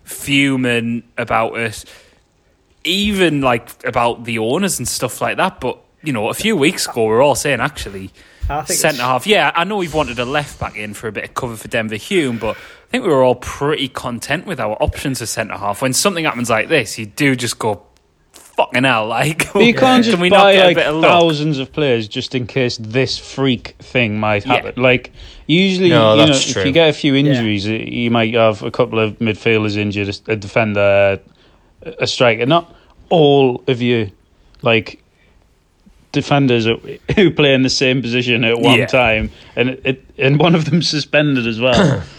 [0.03, 1.85] fuming about it
[2.85, 6.87] even like about the owners and stuff like that but you know a few weeks
[6.88, 8.11] ago we are all saying actually
[8.48, 9.26] centre it's- half.
[9.26, 11.68] Yeah, I know we've wanted a left back in for a bit of cover for
[11.68, 15.56] Denver Hume, but I think we were all pretty content with our options as centre
[15.56, 15.82] half.
[15.82, 17.82] When something happens like this, you do just go
[18.32, 19.06] fucking hell.
[19.18, 22.08] Like, But you can't just can we buy get like a of thousands of players
[22.08, 24.54] just in case this freak thing might Yeah.
[24.54, 24.82] happen.
[24.82, 25.12] Like
[25.46, 28.98] usually, No, you know, if you get a few injuries, you might have a couple
[28.98, 31.20] of midfielders injured, a defender,
[31.82, 32.46] a striker.
[32.46, 32.74] Not
[33.11, 34.11] all of you,
[34.62, 35.02] like
[36.12, 36.66] defenders
[37.16, 38.86] who play in the same position at one Yeah.
[38.86, 42.02] time, and it, it and one of them suspended as well.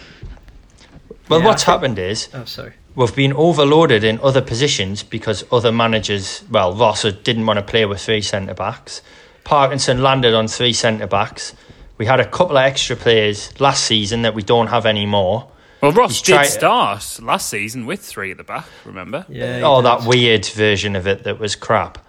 [1.30, 2.74] Well, Yeah, what's think- happened is Oh, sorry.
[2.96, 7.86] we've been overloaded in other positions because other managers, well, Ross didn't want to play
[7.86, 9.02] with three centre backs.
[9.44, 11.54] Parkinson landed on three centre backs.
[12.00, 15.52] We had a couple of extra players last season that we don't have anymore.
[15.82, 18.66] Well, Ross He's did tried- start last season with three at the back.
[18.84, 19.26] Remember?
[19.30, 19.62] Yeah.
[19.64, 19.86] oh, did.
[19.86, 22.00] that weird version of it that was crap.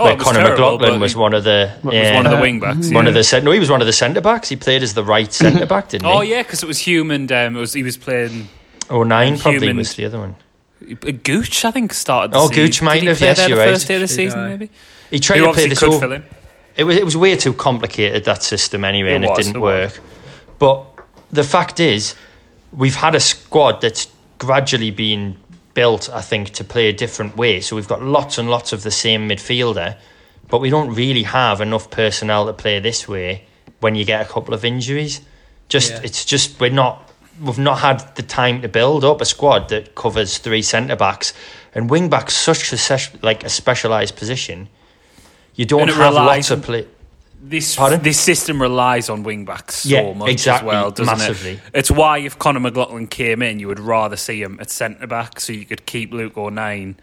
[0.00, 2.60] Oh, where Conor terrible, McLaughlin was one of the was yeah, one of the wing
[2.60, 2.90] backs.
[2.92, 3.08] one yeah.
[3.10, 4.48] of the no, he was one of the centre backs.
[4.48, 6.12] He played as the right centre back, didn't he?
[6.12, 8.48] Oh yeah, because it was Hume and um, it was he was playing.
[8.90, 10.36] Oh nine probably Human- was the other one.
[10.82, 12.32] uh, Gooch, I think, started.
[12.32, 12.64] The Oh, season.
[12.64, 13.72] Gooch might he have, yes, there the you're right.
[13.72, 14.70] first day of the season, maybe.
[15.10, 16.22] He tried Who to play this over.
[16.76, 19.60] It was it was way too complicated that system anyway, It and it didn't it
[19.60, 19.98] work.
[20.60, 20.84] But
[21.32, 22.14] the fact is,
[22.72, 24.06] we've had a squad that's
[24.38, 25.36] gradually been
[25.78, 27.60] built, I think, to play a different way.
[27.60, 29.96] So we've got lots and lots of the same midfielder,
[30.48, 33.44] but we don't really have enough personnel to play this way
[33.78, 35.20] when you get a couple of injuries.
[35.68, 36.00] Just Yeah.
[36.02, 36.94] it's just we're not
[37.40, 41.32] we've not had the time to build up a squad that covers three centre backs
[41.72, 44.68] and wing backs such a ses- like a specialised position.
[45.54, 46.86] You don't have lots of play.
[47.40, 48.02] This Pardon?
[48.02, 51.52] this system relies on wing backs so Yeah, much exactly, as well, doesn't massively.
[51.52, 51.60] it?
[51.72, 55.38] It's why if Conor McLaughlin came in, you would rather see him at centre back,
[55.40, 56.96] so you could keep Luke O'Nien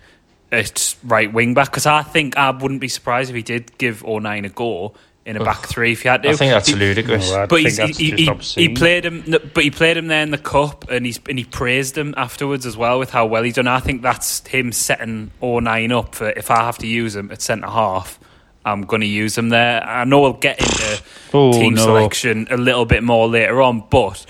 [0.51, 1.71] at right wing back.
[1.71, 4.93] Because I think I wouldn't be surprised if he did give O'Nine a go
[5.25, 6.29] in a back three if he had to.
[6.29, 7.31] I think that's He- ludicrous.
[7.31, 10.37] No, but he's, he, he, he played him, but he played him there in the
[10.37, 13.67] cup, and he's and he praised him afterwards as well with how well he's done.
[13.67, 17.41] I think that's him setting O'Nien up for if I have to use him at
[17.41, 18.19] centre half,
[18.65, 19.83] I'm going to use him there.
[19.83, 21.01] I know we'll get into
[21.33, 21.83] Oh, team no.
[21.85, 24.25] selection a little bit more later on, but.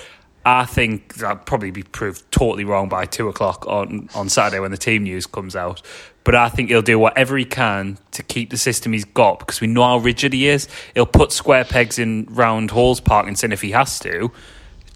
[0.47, 4.69] I think I'll probably be proved totally wrong by two o'clock on, on Saturday when
[4.69, 5.81] the team news comes out.
[6.23, 9.59] But I think he'll do whatever he can to keep the system he's got because
[9.59, 10.67] we know how rigid he is.
[10.93, 14.31] He'll put square pegs in round holes, Parkinson, if he has to.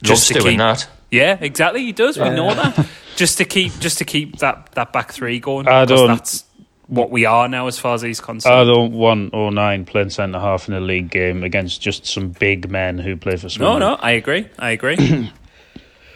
[0.07, 0.87] Loves to doing keep, that.
[1.09, 1.81] Yeah, exactly.
[1.83, 2.19] He does.
[2.19, 2.87] We know that.
[3.15, 5.67] just to keep, just to keep that, that back three going.
[5.67, 6.43] I don't- That's
[6.89, 8.67] what we are now, as far as he's I concerned.
[8.67, 12.97] don't want O'Nien playing centre half in a league game against just some big men
[12.97, 13.79] who play for no, Swindon.
[13.79, 14.47] no, I agree.
[14.57, 14.95] I agree.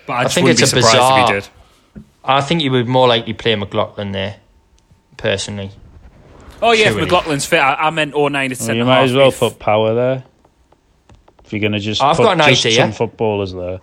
[0.07, 1.47] but I, just think wouldn't it's be a bizarre- if he did.
[2.25, 4.37] I think you would more likely play McLaughlin there,
[5.17, 5.71] personally.
[6.61, 9.05] Oh yeah, if McLaughlin's fit, I, I meant O'Nien at Well, centre you might half.
[9.05, 10.23] as well if- put power there.
[11.45, 12.77] If you're going to just I've put got an just idea.
[12.79, 13.79] some footballers there.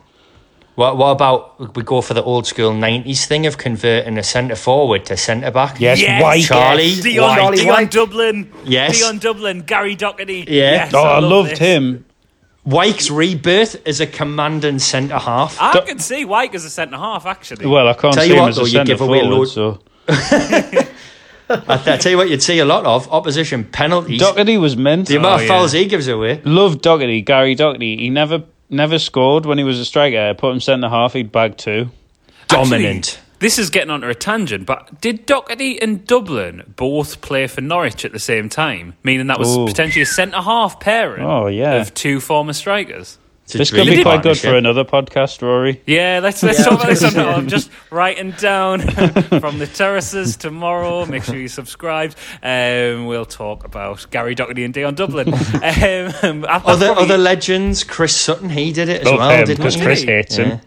[0.80, 4.56] What, what about we go for the old school 90s thing of converting a centre
[4.56, 5.78] forward to centre back?
[5.78, 6.42] Yes, Yes, Wyke.
[6.46, 7.38] Charlie, Dion, Wyke.
[7.38, 7.90] Charlie Dion Wyke.
[7.90, 8.52] Dublin.
[8.64, 8.98] Yes.
[8.98, 9.60] Dion Dublin.
[9.60, 10.46] Gary Doherty.
[10.48, 10.70] Yeah.
[10.88, 11.58] Yes, Oh, I, love loved this.
[11.58, 12.06] him.
[12.64, 15.60] Wyke's rebirth as a commanding centre half.
[15.60, 17.66] I can see Wyke as a centre half actually.
[17.66, 19.20] Well, I can't Tell see you him what, as a though, you centre give away
[19.20, 19.36] forward.
[19.36, 20.84] load- So I,
[21.68, 24.20] I tell you what, you'd see a lot of opposition penalties.
[24.20, 25.08] Doherty was mint.
[25.08, 25.48] the amount Oh, of yeah.
[25.48, 26.40] fouls he gives away.
[26.44, 27.96] Loved Doherty, Gary Doherty.
[27.96, 30.20] He never never scored when he was a striker.
[30.20, 31.12] I put him centre half.
[31.12, 31.90] He'd bag two.
[32.48, 33.08] Dominant.
[33.08, 37.60] Actually, this is getting onto a tangent, but did Doherty and Dublin both play for
[37.60, 38.94] Norwich at the same time?
[39.02, 39.66] Meaning that was Ooh.
[39.66, 41.74] potentially a centre half pairing Oh yeah.
[41.76, 43.16] of two former strikers.
[43.50, 45.80] It's a This could be quite good for another podcast, Rory.
[45.86, 47.02] Yeah, let's let's Yeah, talk about this.
[47.02, 48.80] I was On, gonna I'm just writing down
[49.40, 51.04] from the terraces tomorrow.
[51.06, 52.14] Make sure you subscribe.
[52.42, 55.28] Um, we'll talk about Gary Doherty and Dion Dublin.
[55.34, 59.56] um, Other probably- other legends, Chris Sutton, he did it as Love well, him didn't
[59.58, 59.76] because?
[59.76, 60.44] Chris hates Yeah.
[60.44, 60.60] him.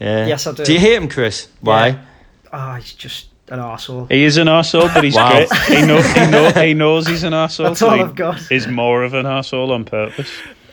[0.00, 0.26] Yeah.
[0.26, 0.64] Yes, I do.
[0.64, 1.48] Do you hate him, Chris?
[1.60, 1.88] Why?
[1.88, 2.04] Yeah.
[2.52, 4.10] Oh, he's just an arsehole.
[4.12, 5.30] He is an arsehole, but he's Wow.
[5.32, 5.52] great.
[5.66, 7.64] He, know, he, know, he knows he's an arsehole.
[7.64, 8.52] That's so all I've got.
[8.52, 10.30] Is more of an arsehole on purpose.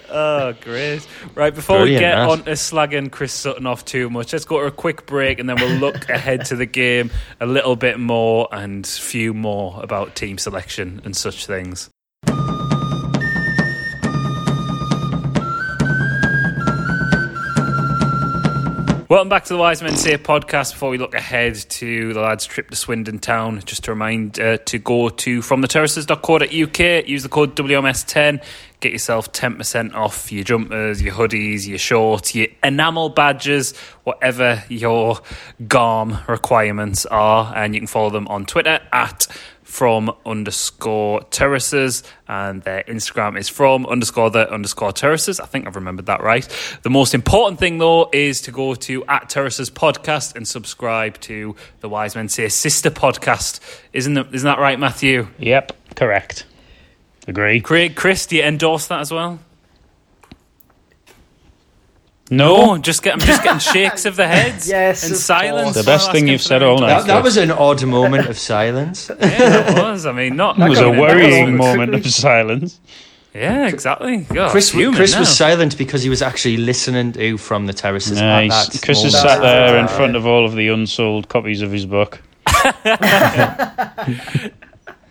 [0.09, 1.07] Oh, great.
[1.33, 2.29] Right, before Brilliant, we get that.
[2.29, 5.49] on to slagging Chris Sutton off too much, let's go to a quick break and
[5.49, 10.15] then we'll look ahead to the game a little bit more and few more about
[10.15, 11.89] team selection and such things.
[19.15, 20.73] Welcome back to the Wise Men Say podcast.
[20.73, 24.57] Before we look ahead to the lads' trip to Swindon Town, just to remind uh,
[24.57, 28.43] to go to fromtheterraces.co.uk, use the code WMS10,
[28.81, 33.73] get yourself 10% off your jumpers, your hoodies, your shorts, your enamel badges,
[34.03, 35.21] whatever your
[35.65, 37.53] GARM requirements are.
[37.55, 39.27] And you can follow them on Twitter at
[39.75, 45.37] from underscore terraces and their Instagram is from underscore the underscore terraces.
[45.41, 46.47] I think I've remembered that right.
[46.83, 51.57] The most important thing though is to go to at terraces podcast and subscribe to
[51.81, 53.59] the Wise Men Say sister podcast.
[53.91, 55.27] Isn't it, isn't that right, Matthew?
[55.39, 56.45] Yep, correct.
[57.27, 57.59] Agree.
[57.59, 59.39] Craig, Chris, do you endorse that as well?
[62.31, 65.63] No, just get, I'm just getting shakes of the heads Yes, and of silence.
[65.73, 65.75] course.
[65.75, 66.87] The best thing you've said all night.
[67.01, 69.09] That, that was an odd moment of silence.
[69.19, 70.05] Yeah, that was.
[70.07, 70.57] I mean, not.
[70.59, 72.79] it was a worrying moment of silence.
[73.33, 74.19] Yeah, exactly.
[74.33, 75.19] God, Chris, Chris now.
[75.19, 78.17] was silent because he was actually listening to From the Terraces.
[78.17, 78.69] at Nice.
[78.69, 81.85] that Chris has sat there in front of all of the unsold copies of his
[81.85, 82.21] book.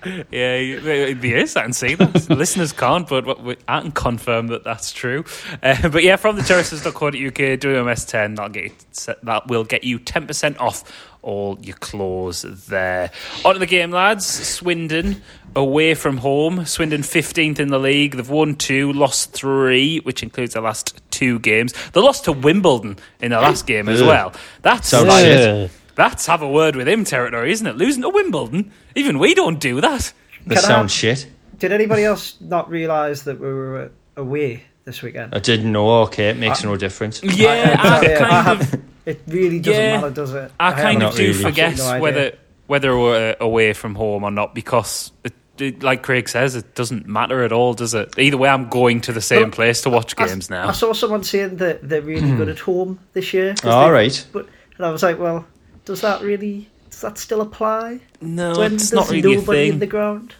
[0.31, 1.57] Yeah, he he is.
[1.57, 2.29] I can see that.
[2.31, 5.25] Listeners can't, but we, I can confirm that that's true.
[5.62, 10.59] Uh, but yeah, from the terraces.co.uk, WMS10, that'll get you, that will get you 10%
[10.61, 13.11] off all your clothes there.
[13.45, 14.27] On to the game, lads.
[14.27, 15.23] Swindon
[15.57, 16.67] away from home.
[16.67, 18.17] Swindon 15th in the league.
[18.17, 21.73] They've won two, lost three, which includes the last two games.
[21.93, 24.33] They lost to Wimbledon in the last game as well.
[24.62, 25.71] That's Sounds like- shit.
[25.94, 27.76] That's have a word with him territory, isn't it?
[27.76, 28.72] Losing to Wimbledon.
[28.94, 30.12] Even we don't do that.
[30.46, 31.26] That Can I- sounds shit.
[31.59, 35.35] Did anybody else not realise that we were away this weekend?
[35.35, 36.02] I didn't know.
[36.02, 37.22] Okay, it makes no difference.
[37.22, 38.70] Yeah, I, yeah, kind I of.
[38.70, 40.00] have- It really doesn't Yeah.
[40.00, 40.50] matter, does it?
[40.59, 41.42] I have kind of Not do really.
[41.42, 42.22] forget absolutely no idea.
[42.22, 46.57] whether whether we're uh, away from home or not because, it, it, like Craig says,
[46.57, 48.18] it doesn't matter at all, does it?
[48.18, 50.72] Either way, I'm going to the same Well, place to watch I- games I now.
[50.72, 53.54] saw someone saying that they're really good at home this year.
[53.54, 54.26] 'cause All they- right.
[54.33, 55.44] But and I was like, well,
[55.85, 56.68] does that really?
[56.90, 59.79] Does that still apply No, when it's not really a nobody in thing.
[59.81, 60.35] the ground?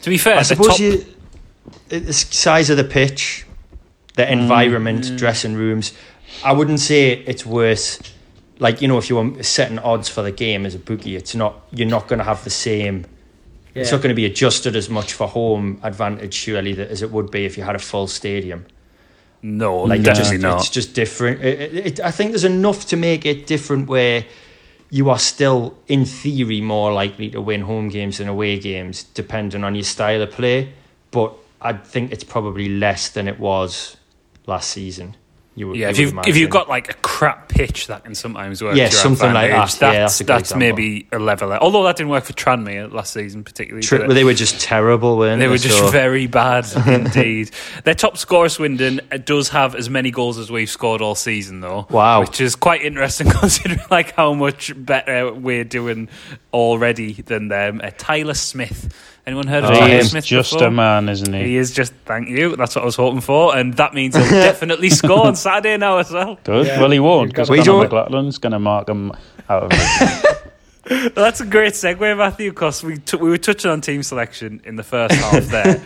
[0.00, 1.04] To be fair, I the suppose top, you,
[1.88, 3.46] the size of the pitch,
[4.16, 5.92] the mm, environment, dressing rooms.
[6.42, 8.02] I wouldn't say it's worth.
[8.58, 11.34] Like you know, if you were setting odds for the game as a bookie, it's
[11.34, 11.62] not.
[11.72, 13.06] You're not going to have the same.
[13.74, 13.82] Yeah.
[13.82, 17.10] It's not going to be adjusted as much for home advantage, surely, that, as it
[17.10, 18.66] would be if you had a full stadium.
[19.42, 20.58] no, Like like it's definitely just, not.
[20.60, 21.42] it's just different.
[21.42, 24.24] It, it, it, I think there's enough to make it different where
[24.92, 29.64] you are still, in theory, more likely to win home games than away games, depending
[29.64, 30.74] on your style of play.
[31.10, 33.96] But I think it's probably less than it was
[34.46, 35.16] last season.
[35.54, 38.14] You would, Yeah, you if you've if you've got like a crap pitch, that can
[38.14, 38.74] sometimes work.
[38.74, 39.52] Yeah, something like that.
[39.52, 41.52] Yeah, That's that's that's maybe a level.
[41.52, 43.82] Although that didn't work for Tranmere last season, particularly.
[43.82, 44.06] Tri- did it?
[44.08, 45.50] well, they were just terrible, weren't They they?
[45.50, 47.50] were just So- very bad indeed.
[47.84, 51.60] Their top scorer, Swindon, uh, does have as many goals as we've scored all season,
[51.60, 51.86] though.
[51.90, 52.20] Wow.
[52.20, 56.08] which is quite interesting considering like how much better we're doing
[56.52, 57.80] already than them.
[57.84, 58.94] Uh, Tyler Smith.
[59.24, 60.24] Anyone heard of he Tyler Smith?
[60.24, 60.66] just before?
[60.66, 61.44] a man, isn't he?
[61.44, 61.92] He is just.
[62.06, 62.56] Thank you.
[62.56, 65.98] That's what I was hoping for, and that means he'll definitely score on Saturday now
[65.98, 66.38] as well.
[66.42, 66.66] Good.
[66.66, 69.12] Yeah, well, he won't because to- Conor We don't- McLaughlin's going to mark him
[69.48, 71.14] out of it.
[71.14, 74.74] That's a great segue, Matthew, because we t- we were touching on team selection in
[74.74, 75.84] the first half there.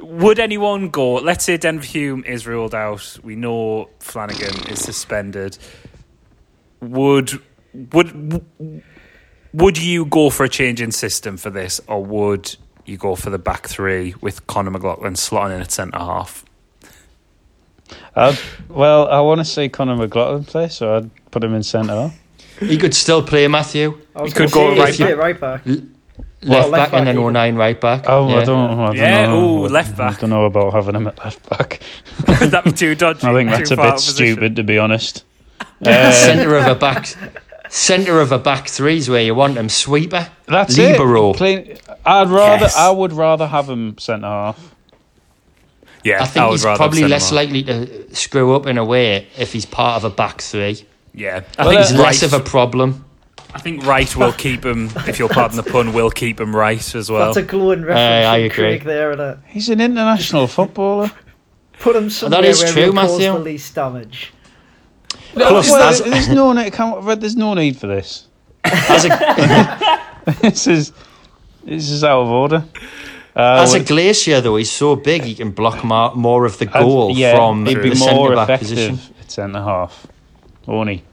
[0.00, 1.14] Would anyone go?
[1.14, 3.18] Let's say Denver Hume is ruled out.
[3.24, 5.58] We know Flanagan is suspended.
[6.80, 7.32] Would
[7.92, 8.44] would
[9.52, 13.30] would you go for a change in system for this, or would you go for
[13.30, 16.44] the back three with Conor McLaughlin slotting in at centre half?
[18.14, 22.12] I'd, well, I want to see Conor McLaughlin play, so I'd put him in centre.
[22.60, 23.98] He could still play Matthew.
[24.24, 25.16] He could go say, right yeah, back.
[25.18, 25.66] right back.
[26.42, 27.26] Left, left back, and then even.
[27.26, 28.04] O'Nien right back.
[28.06, 28.36] Oh, yeah.
[28.36, 29.64] I don't, I don't Yeah, know.
[29.64, 30.18] ooh, left back.
[30.18, 31.80] I don't know about having him at left back.
[32.40, 33.26] Would that be too dodgy?
[33.26, 34.14] I think that's a bit out position?
[34.34, 35.24] stupid, to be honest.
[35.84, 37.14] Uh, Centre of a back.
[37.72, 39.68] Centre of a back three is where you want him.
[39.68, 40.28] Sweeper.
[40.46, 41.30] that's Libero.
[41.30, 41.36] it.
[41.36, 41.78] Clean.
[42.04, 42.64] I'd rather.
[42.64, 42.76] Yes.
[42.76, 44.74] I would rather have him centre half.
[46.02, 48.84] Yeah, I think would he's rather probably less centre likely to screw up in a
[48.84, 50.84] way if he's part of a back three.
[51.14, 52.32] Yeah, I Well, think He's uh, less right.
[52.32, 53.04] of a problem.
[53.54, 54.90] I think right will keep him.
[55.08, 57.26] If you'll pardon the pun, will keep him right as well.
[57.26, 58.48] That's a glowing reference I agree.
[58.78, 61.10] Craig there, and uh, He's an international footballer.
[61.80, 63.32] put him somewhere is where true, he'll cause Matthew.
[63.32, 64.32] the least damage.
[65.34, 66.72] Plus, well, as- there's no need.
[66.72, 68.26] Come, there's no need for this.
[68.64, 70.00] As a,
[70.42, 70.92] this is
[71.64, 72.64] this is out of order.
[73.34, 76.66] Uh, as a glacier, though, he's so big he can block more, more of the
[76.68, 78.98] I'd- goal yeah, from he'd be the more centre back effective position.
[79.20, 80.06] at centre half,
[80.66, 81.04] won't he?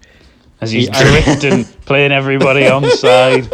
[0.59, 3.47] As he's He- drifting, playing everybody on the side.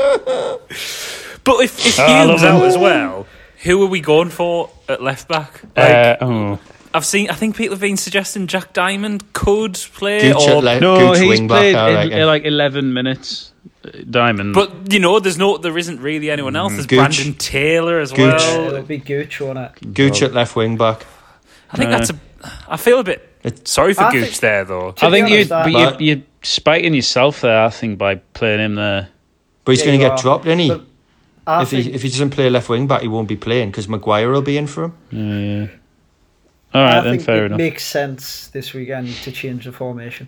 [1.43, 3.27] But if, if Oh, I Hume's out as well,
[3.63, 5.62] who are we going for at left back?
[5.75, 6.60] Like, Uh, oh.
[6.93, 7.29] I've seen.
[7.29, 11.19] I think people have been suggesting Jack Diamond could play, Gooch or le- No, Gooch
[11.19, 12.27] he's wing back, played I in, reckon.
[12.27, 13.51] like 11 minutes.
[13.86, 14.53] uh, Diamond.
[14.53, 16.73] but you know, there's no, there isn't really anyone else.
[16.73, 16.97] There's Gooch.
[16.99, 18.19] Brandon Taylor as Gooch.
[18.19, 18.67] Uh, well.
[18.67, 19.93] it'll be Gooch on it.
[19.93, 21.06] Gooch at left wing back.
[21.71, 22.19] I think Uh, that's a.
[22.69, 24.93] I feel a bit It- sorry for I Gooch think- there though.
[25.01, 27.63] I think you, honest, but But- you, you're spiking yourself there.
[27.63, 29.08] I think by playing him there.
[29.65, 30.17] But he's Yeah, going to get are.
[30.21, 30.69] dropped, isn't he?
[30.69, 33.71] But if think, he if he doesn't play left wing back, he won't be playing
[33.71, 34.93] because Maguire will be in for him.
[35.12, 35.67] Yeah.
[36.73, 37.57] All right, I then think fair it enough.
[37.57, 40.27] makes sense this weekend to change the formation.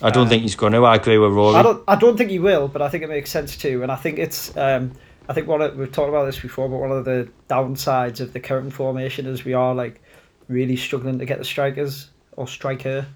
[0.00, 0.84] I don't Um, think he's going to.
[0.84, 1.54] I agree with Rory.
[1.56, 1.84] I don't.
[1.86, 3.82] I don't think he will, but I think it makes sense too.
[3.82, 4.56] And I think it's.
[4.56, 4.92] Um,
[5.28, 8.32] I think one of, we've talked about this before, but one of the downsides of
[8.32, 10.02] the current formation is we are like
[10.48, 13.06] really struggling to get the strikers or striker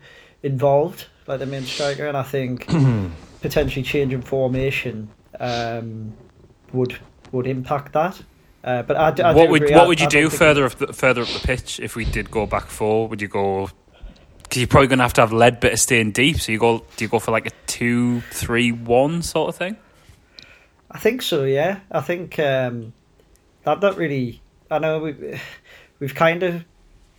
[0.45, 2.07] involved, like the main striker.
[2.07, 2.69] And I think
[3.43, 5.09] potentially changing formation
[5.41, 6.13] um,
[6.73, 6.97] would
[7.33, 8.23] would impact that.
[8.67, 10.75] Uh, but I, d- I what would agree, what I- would you do further up
[10.75, 13.07] the, further up the pitch if we did go back four?
[13.09, 13.71] Would you go?
[14.43, 16.41] Because you're probably going to have to have Leadbitter staying deep.
[16.41, 16.85] So you go.
[16.97, 19.77] Do you go for like a two, three, one sort of thing?
[20.91, 21.45] I think so.
[21.45, 22.93] Yeah, I think um,
[23.63, 24.43] that that really.
[24.69, 25.39] I know we
[26.01, 26.65] we've kind of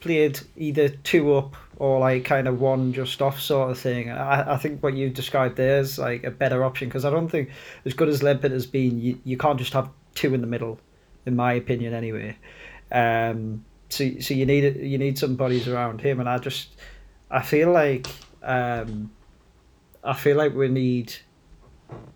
[0.01, 4.10] played either two up or like kind of one just off sort of thing.
[4.10, 7.29] I, I think what you described there is like a better option because I don't
[7.29, 7.49] think
[7.86, 10.79] as good as Leadbitter has been, you, you can't just have two in the middle,
[11.27, 12.35] in my opinion anyway.
[12.91, 16.69] Um, so so you need you need some bodies around him, and I just
[17.29, 18.07] I feel like
[18.41, 19.11] um,
[20.03, 21.13] I feel like we need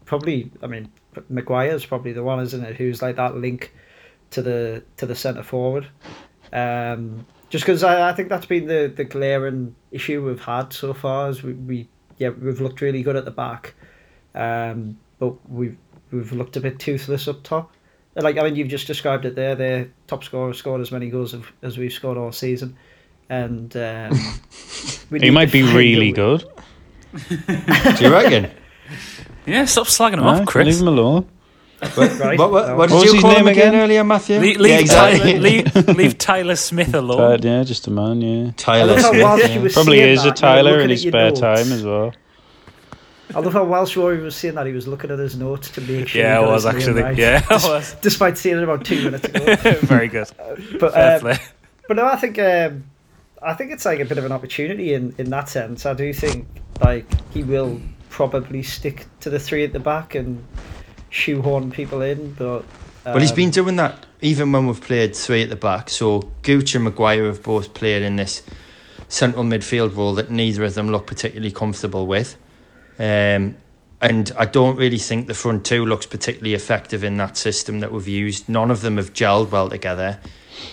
[0.05, 0.51] probably.
[0.63, 0.91] I mean,
[1.29, 2.77] Maguire's probably the one, isn't it?
[2.77, 3.73] Who's like that link
[4.31, 5.87] to the to the centre forward.
[6.53, 10.93] Um, just because I, I think that's been the, the glaring issue we've had so
[10.93, 13.75] far is we, we yeah we've looked really good at the back,
[14.35, 15.77] um, but we've
[16.11, 17.73] we've looked a bit toothless up top.
[18.15, 19.55] Like I mean, you've just described it there.
[19.55, 22.75] Their top scorer scored as many goals of, as we've scored all season,
[23.29, 24.17] and um,
[25.21, 26.45] He might be really way- good.
[27.29, 28.51] Do you reckon?
[29.45, 30.65] Yeah, stop slagging him Right, off, Chris.
[30.67, 31.27] Leave him alone.
[31.95, 32.37] what, Right.
[32.37, 33.81] what, what, what did What was you his call him name again, again?
[33.81, 34.35] earlier, Matthew?
[34.39, 35.19] Le- leave, yeah, exactly.
[35.33, 37.17] Tyler, leave, leave Tyler Smith alone.
[37.17, 38.21] But, yeah, just a man.
[38.21, 39.15] Yeah, I Tyler Smith.
[39.65, 39.67] yeah.
[39.73, 41.39] probably is that, a you Tyler in his spare notes.
[41.39, 42.13] time as well.
[43.35, 45.81] I love how whilst Rory was saying that, he was looking at his notes to
[45.81, 46.21] make sure.
[46.21, 47.01] yeah, he I was actually.
[47.01, 47.17] right.
[47.17, 47.95] Yeah, I was.
[48.01, 49.55] Despite seeing it about two minutes ago.
[49.81, 50.29] Very good.
[50.79, 51.37] But um,
[51.87, 52.85] but no, I think um,
[53.41, 55.85] I think it's like a bit of an opportunity in in that sense.
[55.85, 56.47] I do think
[56.81, 60.43] like he will probably stick to the three at the back and
[61.09, 62.63] shoehorn people in, but.
[63.03, 65.89] Well, he's been doing that even when we've played three at the back.
[65.89, 68.43] So Gooch and Maguire have both played in this
[69.09, 72.37] central midfield role that neither of them look particularly comfortable with.
[73.01, 73.57] Um,
[73.99, 77.91] and I don't really think the front two looks particularly effective in that system that
[77.91, 78.47] we've used.
[78.47, 80.19] None of them have gelled well together.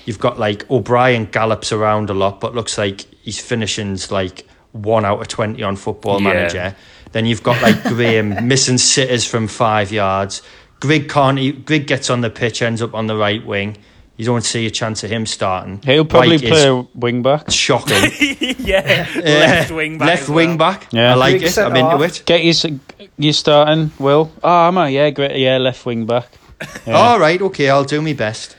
[0.04, 5.04] You've got like O'Brien gallops around a lot, but looks like he's finishing's like one
[5.06, 6.32] out of 20 on football Yeah.
[6.32, 6.76] manager.
[7.12, 10.42] Then you've got like Graham missing sitters from five yards.
[10.80, 11.64] Greg can't.
[11.64, 13.78] Greg gets on the pitch, ends up on the right wing.
[14.18, 15.80] You don't see a chance of him starting.
[15.84, 17.50] He'll probably White is play wing back.
[17.52, 18.10] shocking.
[18.58, 20.08] yeah, left wing back.
[20.08, 20.72] Left as wing well.
[20.72, 20.88] back.
[20.92, 21.12] Yeah.
[21.12, 21.44] I like it.
[21.44, 22.22] I'm centre into it.
[22.26, 22.80] Get you,
[23.16, 24.32] you starting, Will.
[24.42, 24.88] Oh, am I?
[24.88, 25.36] Yeah, great.
[25.36, 26.28] Yeah, left wing back.
[26.84, 26.94] Yeah.
[26.94, 28.56] All right, okay, I'll do my best.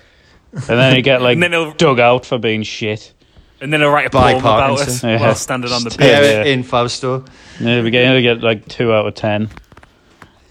[0.53, 3.13] And then you get like And then he'll- dug out for being shit.
[3.59, 5.19] And then I'll write a By poem about us Yeah.
[5.19, 5.99] while standing on the pitch.
[5.99, 6.43] Yeah, yeah.
[6.45, 7.25] in Fausto.
[7.59, 9.49] Yeah, we get, you get like two out of ten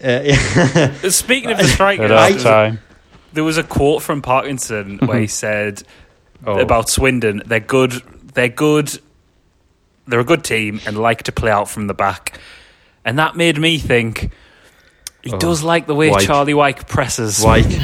[0.03, 0.91] Uh, yeah.
[1.09, 2.79] Speaking of the at strikers, half time.
[3.33, 5.05] There was a quote from Parkinson mm-hmm.
[5.05, 5.83] where he said
[6.45, 6.57] Oh.
[6.57, 7.91] about Swindon, they're good,
[8.33, 8.97] they're good,
[10.07, 12.39] they're a good team and like to play out from the back.
[13.03, 14.31] And that made me think
[15.21, 16.25] he Oh, does like the way Wyke.
[16.25, 17.65] Charlie Wyke presses White.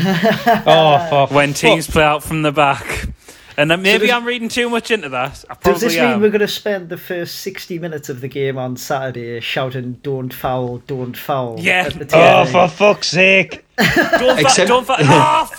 [0.65, 3.09] Oh, when teams play out from the back.
[3.57, 5.43] And then maybe does- I'm reading too much into that.
[5.49, 6.21] I Does probably this mean am.
[6.21, 10.33] we're going to spend the first 60 minutes of the game on Saturday shouting, don't
[10.33, 11.55] foul, don't foul?
[11.59, 11.85] Yeah.
[11.87, 13.65] At the Oh, for fuck's sake!
[13.77, 15.49] Don't fa- Except- don't fa- oh,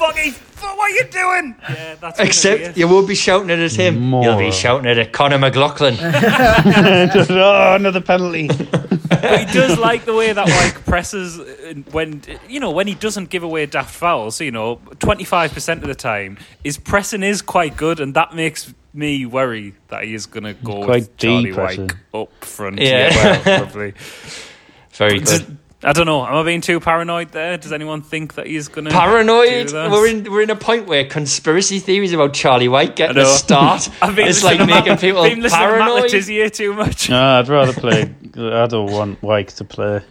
[0.57, 1.57] fucking, what are you doing?
[1.69, 4.01] Yeah, that's Except you won't be shouting it at him.
[4.01, 4.23] More.
[4.25, 5.97] You'll be shouting it at Conor McLaughlin.
[6.01, 8.49] oh, another penalty.
[8.49, 12.95] But he does like the way that like presses uh, when you know when he
[12.95, 14.41] doesn't give away daft fouls.
[14.41, 18.35] You know, twenty five percent of the time his pressing is quite good, and that
[18.35, 21.57] makes me worry that he is going to go Quite with Charlie deep.
[21.57, 22.79] Wyke up front.
[22.81, 23.13] Yeah.
[23.13, 23.95] Yeah, well, probably.
[24.93, 25.59] Very Does- good.
[25.87, 26.27] I don't know.
[26.27, 27.57] Am I being too paranoid there?
[27.57, 29.73] Does anyone think that he's going to Paranoid.
[29.73, 33.25] We're in we're in a point where conspiracy theories about Charlie Wyke getting I a
[33.25, 33.31] know.
[33.31, 33.89] start.
[34.03, 36.03] I've been it's like to Matt- making people been listening to Matt paranoid.
[36.13, 37.09] Le Tissier too much.
[37.09, 38.03] No, I'd rather play.
[38.37, 40.03] I don't want White to play.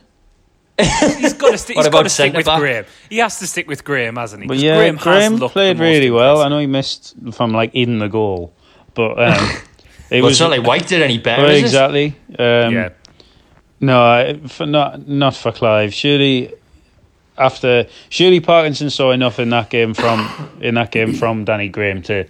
[0.77, 2.59] He's got to, st- he's got to stick with centre-back?
[2.59, 2.85] Graham.
[3.09, 4.47] He has to stick with Graham, hasn't he?
[4.47, 6.41] But 'Cause yeah, Graham, Graham, has played really well.
[6.41, 8.53] I know he missed from like in the goal,
[8.93, 9.49] but um,
[10.09, 11.43] it Well, was it's not like White did any better.
[11.43, 11.65] well, is it?
[11.65, 12.07] exactly.
[12.37, 12.89] Um, yeah.
[13.79, 15.93] No, I- for not not for Clive.
[15.93, 16.53] Surely
[17.37, 22.01] after surely Parkinson saw enough in that game from in that game from Danny Graham
[22.03, 22.25] to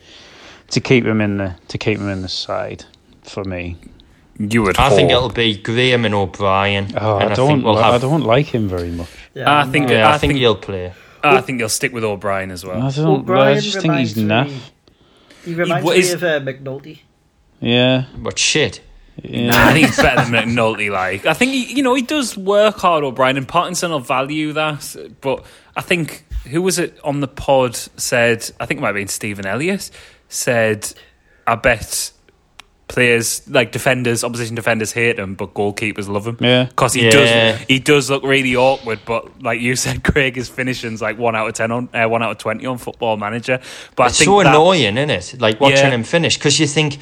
[0.72, 2.86] to keep him in the to keep him in the side
[3.24, 3.78] for me.
[4.38, 4.78] You would.
[4.78, 6.88] I think it'll be Graham and O'Brien.
[7.00, 7.94] Oh, and I don't think we'll have.
[7.94, 9.08] I don't like him very much.
[9.34, 10.92] Yeah, I I'm think- yeah, I, I think, think- he'll play.
[11.24, 12.82] I think he'll stick with O'Brien as well.
[12.82, 13.22] I don't.
[13.22, 14.48] O'Brien I just think he's naff.
[14.48, 14.60] me-
[15.46, 17.00] He reminds what me is- of uh, McNulty.
[17.62, 18.82] Yeah, But shit.
[19.24, 19.50] Yeah.
[19.52, 20.92] Nah, I think he's better than McNulty.
[20.92, 24.54] Like, I think he, you know he does work hard, O'Brien, and Parkinson will value
[24.54, 24.96] that.
[25.22, 25.46] But
[25.76, 28.50] I think who was it on the pod said?
[28.60, 29.90] I think it might have been Stephen Elliott
[30.30, 30.94] said,
[31.48, 32.12] "I bet
[32.88, 36.66] players like defenders, opposition defenders hate him, but goalkeepers love him." Yeah.
[36.66, 37.12] because he Yeah.
[37.12, 39.00] does he does look really awkward.
[39.06, 42.22] But like you said, Craig, his finishing's like one out of ten on uh, one
[42.22, 43.60] out of twenty on Football Manager.
[43.96, 45.42] But It's I think so that, annoying, isn't it?
[45.42, 45.92] Like watching Yeah.
[45.92, 46.98] him finish because you think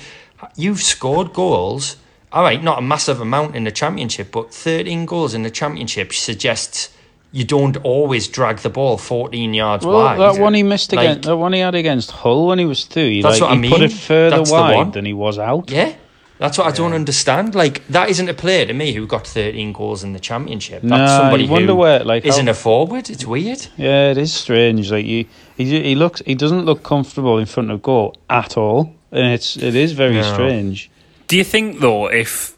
[0.55, 1.97] you've scored goals.
[2.33, 6.11] All right, not a massive amount in the championship, but 13 goals in the championship
[6.13, 6.89] suggests
[7.31, 10.19] you don't always drag the ball 14 yards Well, wide.
[10.19, 12.83] that one he missed Like- against that one he had against Hull when he was
[12.85, 13.07] two.
[13.07, 15.69] He, That's like, what I he put it further That's wide than he was out.
[15.71, 15.93] Yeah,
[16.39, 17.53] that's what I don't understand.
[17.55, 20.81] Like that isn't a player to me who got 13 goals in the championship.
[20.83, 23.09] That's Nah, somebody wonder who where, like, isn't how- a forward.
[23.11, 23.65] It's weird.
[23.77, 24.91] Yeah, it is strange.
[24.91, 25.27] Like he,
[25.57, 29.55] he, he looks, he doesn't look comfortable in front of goal at all, and it's
[29.57, 30.33] it is very No.
[30.33, 30.89] strange.
[31.27, 32.55] Do you think though, if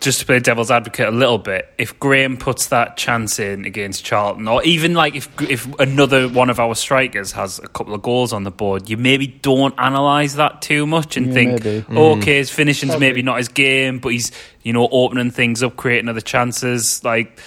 [0.00, 4.04] just to play devil's advocate a little bit, if Graham puts that chance in against
[4.04, 8.02] Charlton, or even like if if another one of our strikers has a couple of
[8.02, 11.84] goals on the board, you maybe don't analyse that too much and Yeah, think, maybe.
[11.98, 13.08] okay, his finishing's Probably.
[13.08, 14.30] maybe not his game, but he's
[14.62, 17.02] you know opening things up, creating other chances.
[17.02, 17.40] Like,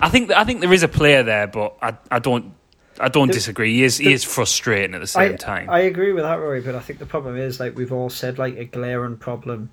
[0.00, 2.54] I think I think there is a player there, but I I don't.
[3.00, 3.74] I don't The- disagree.
[3.74, 5.70] He is he is frustrating at the same I, time.
[5.70, 8.38] I agree with that, Rory, but I think the problem is, like we've all said,
[8.38, 9.70] like a glaring problem,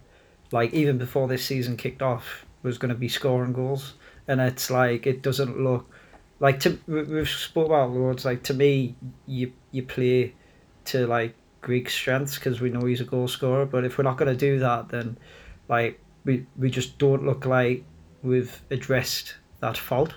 [0.51, 3.93] like even before this season kicked off, was going to be scoring goals,
[4.27, 5.89] and it's like it doesn't look
[6.39, 8.25] like to we- we've spoke about loads.
[8.25, 8.95] Like to me,
[9.25, 10.33] you you play
[10.85, 14.17] to like Grigg's strengths because we know he's a goal scorer, but if we're not
[14.17, 15.17] going to do that, then
[15.67, 17.83] like we we just don't look like
[18.21, 20.13] we've addressed that fault,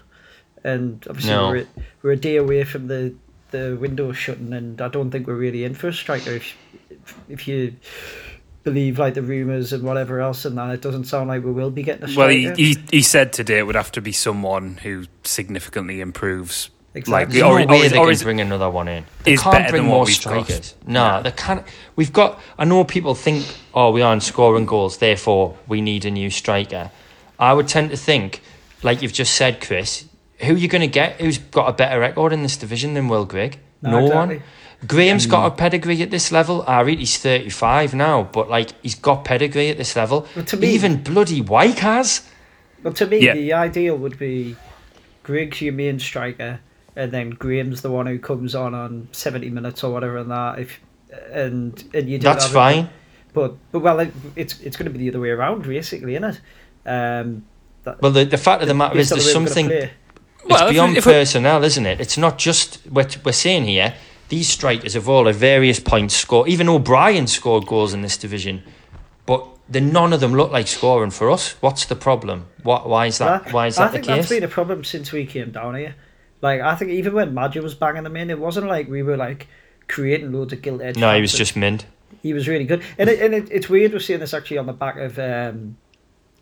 [0.64, 1.50] and obviously No.
[1.50, 1.66] we're
[2.02, 3.14] we're a day away from the
[3.50, 6.32] the window shutting, and I don't think we're really in for a striker.
[6.32, 6.56] If
[7.28, 7.74] if you
[8.64, 11.70] believe like the rumours and whatever else, and that it doesn't sound like we will
[11.70, 12.54] be getting a Well, striker.
[12.56, 16.70] he, he he said today it would have to be someone who significantly improves.
[16.94, 17.40] Exactly.
[17.40, 19.04] There's Like, or, no or way is, they or can is, bring another one in.
[19.24, 20.44] They is can't bring more we've got.
[20.46, 20.74] strikers.
[20.86, 21.62] No, they can't.
[21.96, 22.40] We've got.
[22.58, 26.90] I know people think, oh, we aren't scoring goals, therefore we need a new striker.
[27.38, 28.42] I would tend to think,
[28.82, 30.06] like you've just said, Chris,
[30.40, 31.20] who are you going to get?
[31.20, 33.58] Who's got a better record in this division than Will Grigg?
[33.82, 34.36] No, No, exactly.
[34.36, 34.44] one.
[34.86, 36.64] Graham's got a pedigree at this level.
[36.68, 40.26] I read he's thirty-five now, but like he's got pedigree at this level.
[40.36, 42.22] Well, to me- Even bloody White has.
[42.84, 43.34] Well, to me, Yeah.
[43.34, 44.54] the ideal would be
[45.24, 46.60] Griggs your main striker,
[46.94, 50.60] and then Graham's the one who comes on on seventy minutes or whatever, and that
[50.60, 50.80] if
[51.32, 52.84] and and you do That's fine.
[52.84, 52.90] It,
[53.34, 56.24] but but well, it, it's it's going to be the other way around, basically, isn't
[56.24, 56.40] it?
[56.88, 57.44] Um,
[57.82, 59.88] that, well, the the fact of the matter is, there's something.
[60.48, 62.00] It's beyond if, if personnel, isn't it?
[62.00, 63.94] It's not just what we're saying here.
[64.28, 66.48] These strikers have all at various points scored.
[66.48, 68.62] Even O'Brien scored goals in this division,
[69.24, 71.52] but the, none of them look like scoring for us.
[71.60, 72.46] What's the problem?
[72.62, 72.88] What?
[72.88, 73.52] Why is that?
[73.52, 74.16] Why is that I think the case?
[74.16, 75.94] that's been a problem since we came down here.
[76.40, 79.16] Like I think even when Maja was banging them in, it wasn't like we were
[79.16, 79.48] like
[79.88, 80.96] creating loads of gilt edge.
[80.96, 81.86] No, he was just mint.
[82.22, 84.66] He was really good, and it, and it, it's weird we're seeing this actually on
[84.66, 85.76] the back of um,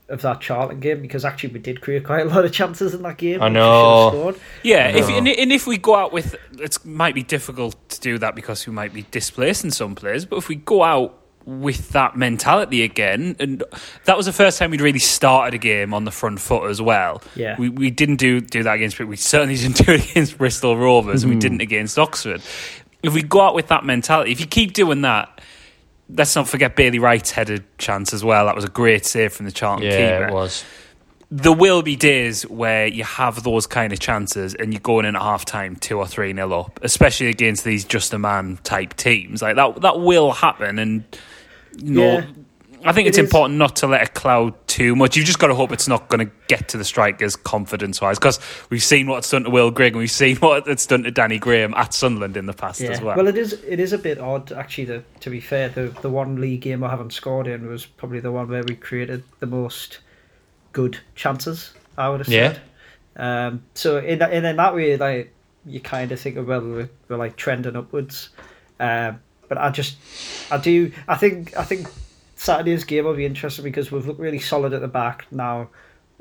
[0.09, 3.03] of that Charlton game because actually we did create quite a lot of chances in
[3.03, 3.43] that game.
[3.43, 4.35] I know.
[4.63, 8.19] Yeah, if and, and if we go out with it might be difficult to do
[8.19, 12.17] that because we might be displacing some players, but if we go out with that
[12.17, 13.37] mentality again.
[13.39, 13.63] And
[14.05, 16.83] that was the first time we'd really started a game on the front foot as
[16.83, 17.23] well.
[17.37, 17.57] Yeah.
[17.57, 21.21] We, we didn't do, do that against We certainly didn't do it against Bristol Rovers,
[21.21, 21.31] mm-hmm.
[21.31, 22.43] and we didn't against Oxford.
[23.03, 25.41] If we go out with that mentality, if you keep doing that,
[26.09, 28.47] let's not forget Bailey Wright's headed chance as well.
[28.47, 30.21] That was a great save from the Charlton yeah, keeper.
[30.23, 30.65] Yeah, it was
[31.31, 35.17] there will be days where you have those kind of chances and you're going in
[35.17, 38.95] at half time two or three nil up, especially against these just a man type
[38.95, 39.43] teams.
[39.43, 41.05] Like that that will happen and
[41.77, 42.27] you know yeah,
[42.89, 45.17] I think it's it important not to let it cloud too much.
[45.17, 48.19] You've just got to hope it's not going to get to the strikers confidence wise
[48.19, 48.39] because
[48.71, 51.11] we've seen what it's done to Will Grigg and we've seen what it's done to
[51.11, 52.91] Danny Graham at Sunderland in the past yeah.
[52.91, 53.17] as well.
[53.17, 54.87] Well, it is it is a bit odd actually.
[54.87, 58.21] To, to be fair, the the one league game I haven't scored in was probably
[58.21, 59.99] the one where we created the most
[60.73, 61.73] good chances.
[61.99, 62.61] I would have said.
[63.17, 63.47] Yeah.
[63.49, 65.33] Um, so in in in that way, like
[65.67, 68.31] you kind of think, well, we're, we're like trending upwards.
[68.79, 69.97] Um, but I just,
[70.51, 71.89] I do, I think, I think
[72.47, 75.69] Saturday's game will be interesting because we've looked really solid at the back now.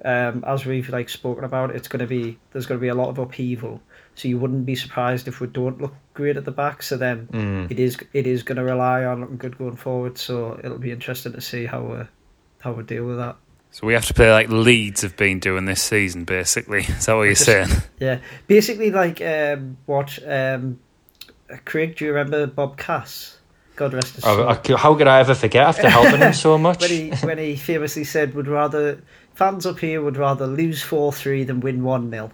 [0.03, 2.95] Um, as we've like spoken about, it's going to be there's going to be a
[2.95, 3.80] lot of upheaval.
[4.15, 6.82] So you wouldn't be surprised if we don't look great at the back.
[6.82, 7.71] So then mm.
[7.71, 10.17] it is it is going to rely on looking good going forward.
[10.17, 11.97] So it'll be interesting to see how we
[12.59, 13.38] how we deal with that.
[13.69, 16.80] So we have to play like Leeds have been doing this season, basically.
[16.88, 17.69] Is that what you're saying?
[17.99, 20.80] Yeah, basically like um, what um,
[21.65, 21.95] Craig.
[21.95, 23.38] Do you remember Bob Cass?
[23.76, 24.78] God rest his soul.
[24.78, 26.82] How could I ever forget after helping him so much?
[26.82, 29.01] when he when he famously said, "Would rather
[29.34, 32.32] fans up here would rather lose four three than win one 0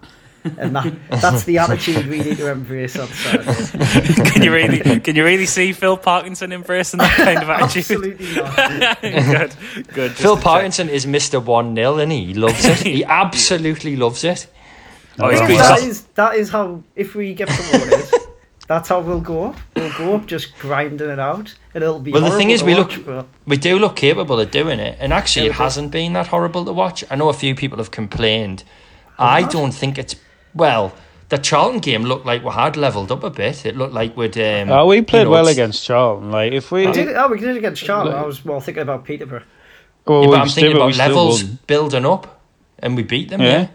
[0.57, 4.23] and that that's the attitude we need to embrace on Saturday.
[4.31, 7.83] can you really can you really see Phil Parkinson embracing that kind of attitude?
[7.91, 9.01] Absolutely not.
[9.01, 10.11] good, good.
[10.13, 10.95] Phil Parkinson check.
[10.95, 12.79] is Mister One 0 and he loves it.
[12.79, 14.47] He absolutely loves it.
[15.19, 18.20] Oh, that is that is how if we get promoted.
[18.67, 19.55] That's how we'll go.
[19.75, 22.11] We'll go up just grinding it out, and it'll be.
[22.11, 23.27] Well, the thing is, we watch, look, but...
[23.45, 26.73] we do look capable of doing it, and actually, it hasn't been that horrible to
[26.73, 27.03] watch.
[27.09, 28.63] I know a few people have complained.
[29.17, 30.15] I don't think it's
[30.53, 30.93] well,
[31.29, 33.65] the Charlton game looked like we had levelled up a bit.
[33.65, 34.37] It looked like we'd.
[34.37, 36.31] Um, oh, we played you know, well against Charlton.
[36.31, 38.13] Like if we, we did, oh, we did against Charlton.
[38.13, 39.43] I was well thinking about Peterborough.
[40.05, 42.41] Well, yeah, but I'm thinking about levels building up,
[42.79, 43.41] and we beat them.
[43.41, 43.67] Yeah, yeah,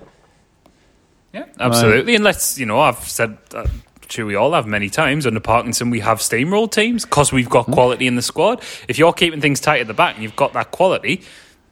[1.32, 2.12] yeah absolutely.
[2.12, 2.16] Right.
[2.16, 3.39] And let's, you know, I've said.
[3.55, 3.66] Uh,
[4.11, 7.66] sure we all have many times under Parkinson we have steamrolled teams because we've got
[7.66, 10.52] quality in the squad if you're keeping things tight at the back and you've got
[10.52, 11.22] that quality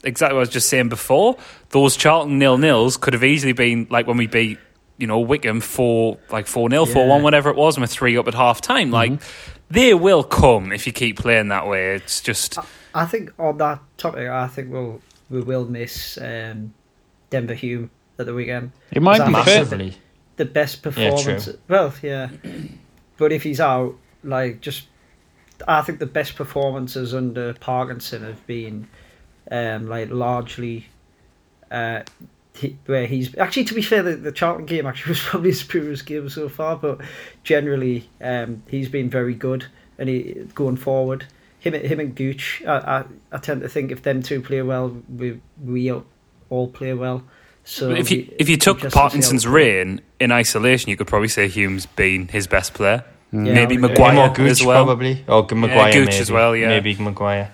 [0.03, 1.37] exactly what I was just saying before
[1.71, 4.59] those Charlton nil nils could have easily been like when we beat
[4.97, 8.17] you know, Wycombe for like 4 0, 4 1, whatever it was, and we're 3
[8.17, 8.91] up at half time.
[8.91, 9.55] Like, mm-hmm.
[9.71, 11.95] they will come if you keep playing that way.
[11.95, 12.59] It's just.
[12.59, 12.65] I,
[12.95, 16.75] I think on that topic, I think we'll, we will miss um,
[17.31, 18.73] Denver Hume at the weekend.
[18.93, 19.91] It might be massively.
[19.91, 19.97] The,
[20.37, 21.47] the best performance.
[21.47, 22.29] Yeah, well, yeah.
[23.17, 24.89] But if he's out, like, just.
[25.69, 28.89] I think the best performances under Parkinson have been,
[29.53, 30.89] um, like, largely
[31.71, 32.03] uh,
[32.57, 35.63] he, where he's actually to be fair the, the Charlton game actually was probably his
[35.63, 37.01] purest game so far but
[37.43, 39.67] generally um, he's been very good
[39.99, 41.27] and he going forward
[41.59, 44.97] him him and Gooch I, I, I tend to think if them two play well
[45.09, 45.93] we we
[46.51, 47.25] all play well
[47.65, 51.87] so if you if you took Parkinson's reign in isolation you could probably say Hume's
[51.87, 53.05] been his best player.
[53.33, 53.47] Mm.
[53.49, 54.85] Yeah, maybe Maguire or Gooch as well.
[54.85, 55.25] probably.
[55.27, 56.19] Or Maguire yeah, Gooch maybe.
[56.19, 56.69] as well yeah.
[56.69, 57.51] Maybe Maguire.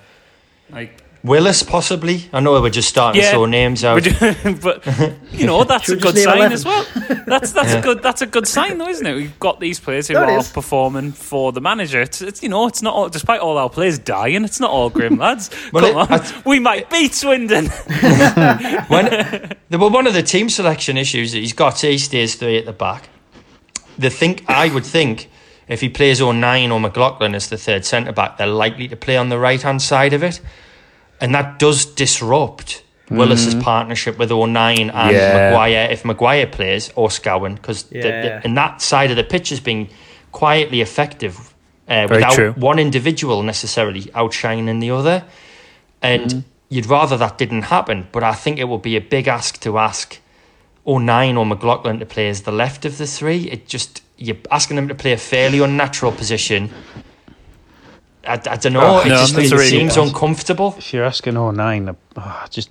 [0.70, 2.30] Like Willis, possibly.
[2.32, 4.02] I know we're just starting yeah, to throw names out,
[4.62, 4.86] but
[5.32, 6.52] you know that's a good sign 11?
[6.52, 6.86] as well.
[7.26, 7.78] That's that's yeah.
[7.78, 9.14] a good that's a good sign, though, isn't it?
[9.14, 12.00] We've got these players who are performing for the manager.
[12.00, 14.88] It's, it's, you know it's not all, despite all our players dying, it's not all
[14.88, 15.50] grim lads.
[15.72, 17.66] well, Come it, on, I, we might beat Swindon.
[18.88, 22.64] when well, one of the team selection issues that he's got, he stays three at
[22.64, 23.10] the back.
[23.98, 25.28] The think I would think
[25.68, 29.18] if he plays O'Nien or McLaughlin as the third centre back, they're likely to play
[29.18, 30.40] on the right hand side of it
[31.20, 35.50] and that does disrupt Willis's partnership with O'Nien and Yeah.
[35.50, 38.40] Maguire if Maguire plays or Scowen because Yeah.
[38.44, 39.88] and that side of the pitch has been
[40.32, 41.52] quietly effective
[41.88, 42.52] uh, without true.
[42.52, 45.24] one individual necessarily outshining the other.
[46.00, 49.60] And you'd rather that didn't happen, but I think it would be a big ask
[49.60, 50.18] to ask
[50.86, 53.50] O'Nien or McLaughlin to play as the left of the three.
[53.50, 56.70] It just you're asking them to play a fairly unnatural position.
[58.26, 58.80] I, I don't know.
[58.82, 60.74] Oh, it no, just that's it really seems good- uncomfortable.
[60.78, 62.70] If you're asking O'Nien, uh, oh, just.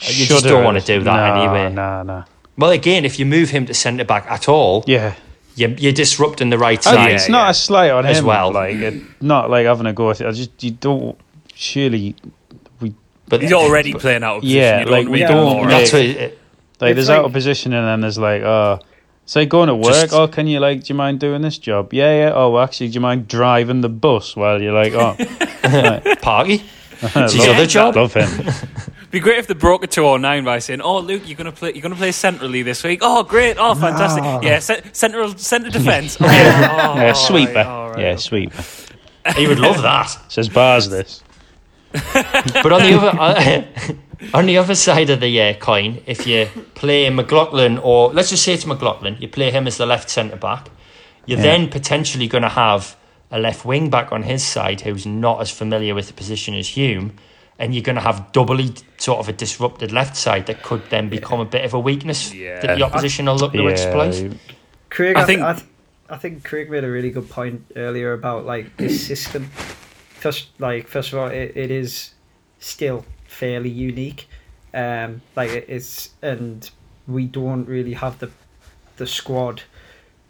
[0.00, 1.72] You just don't wanna do that nah, anyway.
[1.74, 2.24] Nah, nah.
[2.56, 5.14] Well, again, if you move him to centre back at all, Yeah.
[5.56, 7.12] you're, you're disrupting the right I- side.
[7.12, 7.50] it's not yeah.
[7.50, 8.10] a slight on him.
[8.12, 8.26] As him.
[8.26, 8.52] well.
[8.52, 10.26] Like, it, not like having a go at it.
[10.28, 11.18] I just, you don't.
[11.54, 12.14] Surely.
[12.80, 12.94] We.
[13.28, 14.58] But He's already playing out of position.
[14.60, 16.38] Yeah, you don't like, we it don't make- that's what it,
[16.80, 18.78] Like, It's there's like- out of position, and then there's like, oh.
[18.78, 18.84] It's
[19.36, 19.94] like going to work.
[19.94, 20.84] Just- oh, can you like?
[20.84, 21.92] Do you mind doing this job?
[21.92, 22.32] Yeah, yeah.
[22.34, 25.16] Oh, well, actually, do you mind driving the bus while you're like, oh,
[26.22, 26.64] party?
[27.14, 27.94] love, his other job.
[27.94, 28.28] love him.
[29.10, 31.72] Be great if they broke it to O'Nien by saying, "Oh, Luke, you're gonna play.
[31.72, 32.98] You're gonna play centrally this week.
[33.02, 33.56] Oh, great.
[33.56, 33.74] Oh, ah.
[33.74, 34.22] fantastic.
[34.42, 36.18] Yeah, ce- central centre defence.
[36.20, 37.60] Oh, yeah, oh, Yeah, sweeper.
[37.60, 38.00] all right.
[38.00, 38.62] Yeah, sweeper.
[39.36, 40.06] He would love that.
[40.28, 41.22] Says bars this.
[41.92, 43.94] But on the other uh,
[44.34, 48.44] on the other side of the uh, coin, if you play McLaughlin or let's just
[48.44, 50.68] say it's McLaughlin, you play him as the left centre back,
[51.26, 51.44] you're Yeah.
[51.44, 52.96] then potentially going to have
[53.30, 56.68] a left wing back on his side who's not as familiar with the position as
[56.68, 57.12] Hume,
[57.58, 61.08] and you're going to have doubly sort of a disrupted left side that could then
[61.08, 62.60] become a bit of a weakness Yeah.
[62.60, 64.32] that the opposition will look to Yeah, exploit.
[64.90, 65.66] Craig, I I, think think- I, th-
[66.10, 69.50] I think Craig made a really good point earlier about like this system.
[70.20, 72.14] First, like first of all, it, it is
[72.58, 73.04] still
[73.38, 74.28] fairly unique.
[74.74, 76.68] Um, like it's and
[77.06, 78.30] we don't really have the
[78.96, 79.62] the squad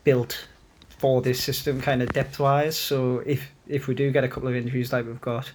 [0.05, 0.47] built
[0.99, 2.77] for this system kind of depth wise.
[2.77, 5.51] So if if we do get a couple of injuries like we've got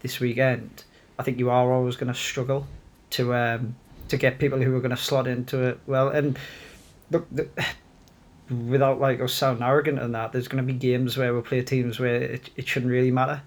[0.00, 0.84] this weekend,
[1.18, 2.66] I think you are always going to struggle
[3.10, 3.74] to um
[4.08, 6.08] to get people who are going to slot into it well.
[6.08, 6.38] And
[7.10, 7.48] look, the,
[8.50, 11.62] without like us sounding arrogant and that, there's going to be games where we'll play
[11.62, 13.42] teams where it, it shouldn't really matter.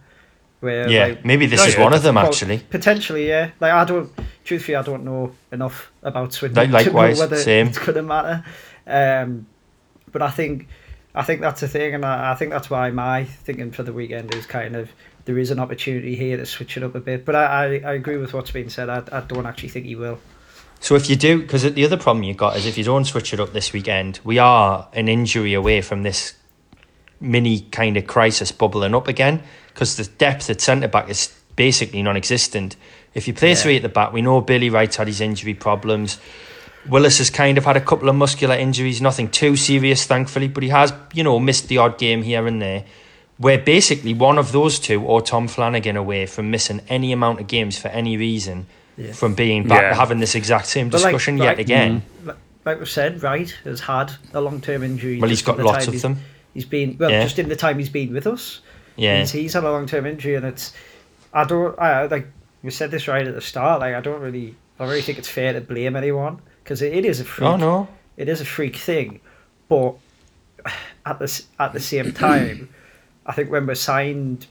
[0.64, 2.60] Where Yeah, like, maybe this Oh, is one of them actually.
[2.70, 3.52] Potentially, yeah.
[3.60, 4.10] Like I don't,
[4.46, 7.68] truthfully, I don't know enough about Swindon Like- to know likewise, whether same.
[7.68, 8.46] it's going to matter.
[8.88, 9.46] Um,
[10.12, 10.68] but I think,
[11.14, 13.92] I think that's the thing, and I, I think that's why my thinking for the
[13.92, 14.90] weekend is kind of
[15.26, 17.26] there is an opportunity here to switch it up a bit.
[17.26, 18.90] But I, I, I agree with what's been said.
[18.90, 20.20] I, I don't actually think he will.
[20.80, 23.34] So if you do, because the other problem you've got is if you don't switch
[23.34, 26.34] it up this weekend, we are an injury away from this
[27.22, 29.44] mini kind of crisis bubbling up again.
[29.74, 32.76] Because the depth at centre back is basically non-existent.
[33.14, 33.56] If you play Yeah.
[33.56, 36.20] three at the back, we know Billy Wright's had his injury problems.
[36.88, 40.64] Willis has kind of had a couple of muscular injuries, nothing too serious, thankfully, but
[40.64, 42.84] he has, you know, missed the odd game here and there.
[43.40, 47.48] We're basically one of those two or Tom Flanagan away from missing any amount of
[47.48, 48.68] games for any reason
[48.98, 49.14] Yeah.
[49.14, 49.96] from being back Yeah.
[49.96, 52.04] having this exact same But like- discussion like- yet again.
[52.24, 52.28] Mm.
[52.28, 55.20] Like- Like we said, Wright has had a long term injury.
[55.20, 56.20] Well, he's just in got lots of them.
[56.54, 57.24] He's been well, Yeah.
[57.24, 58.62] just in the time he's been with us.
[58.96, 60.74] Yeah, He's, he's had a long term injury, and it's
[61.34, 62.28] I don't I like
[62.62, 63.80] we said this right at the start.
[63.82, 67.06] Like I don't really I really think it's fair to blame anyone because it, it
[67.06, 67.50] is a oh, freak.
[67.50, 67.88] oh no,
[68.18, 69.20] It is a freak thing,
[69.70, 69.96] but
[71.06, 72.70] at the at the same time,
[73.26, 74.48] I think when we signed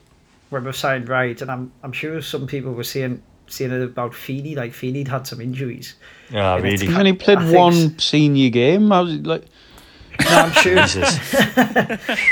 [0.50, 4.14] when we signed right, and I'm I'm sure some people were saying saying it about
[4.14, 4.54] Feeney.
[4.54, 5.94] Like Feeney'd had some injuries.
[6.34, 6.78] oh really?
[6.78, 8.90] ki- He's only played one s- senior game.
[8.92, 9.44] I was like,
[10.20, 10.78] No, I'm sure.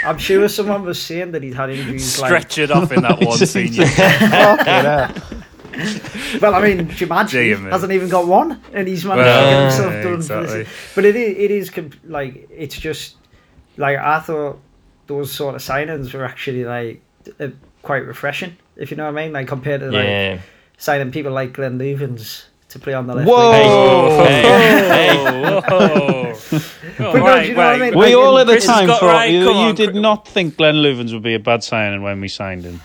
[0.07, 2.21] I'm sure someone was saying that he'd had injuries.
[2.21, 3.87] Like, Stretch it off in that one senior.
[3.87, 5.41] fucking
[6.41, 9.63] well, I mean, Jumanji Dear hasn't even got one, and he's managed Well, to get
[9.63, 10.15] himself yeah, done.
[10.15, 10.67] exactly.
[10.95, 13.17] But it is, it is com- like it's just
[13.77, 14.61] like I thought
[15.07, 17.01] those sort of signings were actually like
[17.39, 17.49] uh,
[17.83, 19.33] quite refreshing, if you know what I mean.
[19.33, 20.41] Like compared to like Yeah.
[20.77, 23.29] signing people like Glenn Loovens to play on the left.
[23.29, 24.19] Whoa!
[24.19, 24.27] wing.
[24.27, 24.43] Hey,
[24.89, 26.35] hey, Whoa, whoa.
[26.99, 27.99] But no, you know what I mean?
[27.99, 30.27] We all in at the Britain- time got thought right, you, come you did not
[30.29, 32.81] think Glenn Loovens would be a bad signing when we signed him.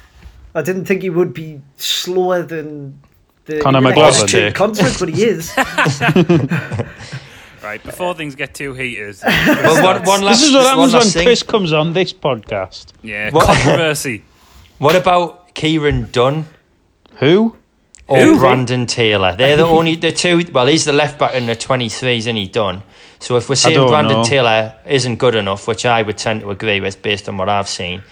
[0.54, 3.00] I didn't think he would be slower than
[3.46, 4.24] the Conor McLaughlin.
[4.24, 5.54] Austrian concert, but he is.
[7.64, 9.18] Right, before things get too heated.
[9.26, 11.26] Well, one, one last, This is what happens when thing.
[11.26, 12.94] Chris comes on this podcast.
[13.02, 14.24] Yeah, What- controversy.
[14.78, 16.46] What about Kieran Dunn
[17.20, 17.56] Who?
[18.08, 18.38] Or Who?
[18.40, 19.36] Brandon Taylor?
[19.36, 20.44] They're the only the two.
[20.54, 22.48] Well, he's the left back in the twenty thhree, isn't he?
[22.48, 22.84] Dunn.
[23.20, 24.24] So if we're saying Brandon know.
[24.24, 27.68] Taylor isn't good enough, which I would tend to agree with based on what I've
[27.70, 28.04] seen,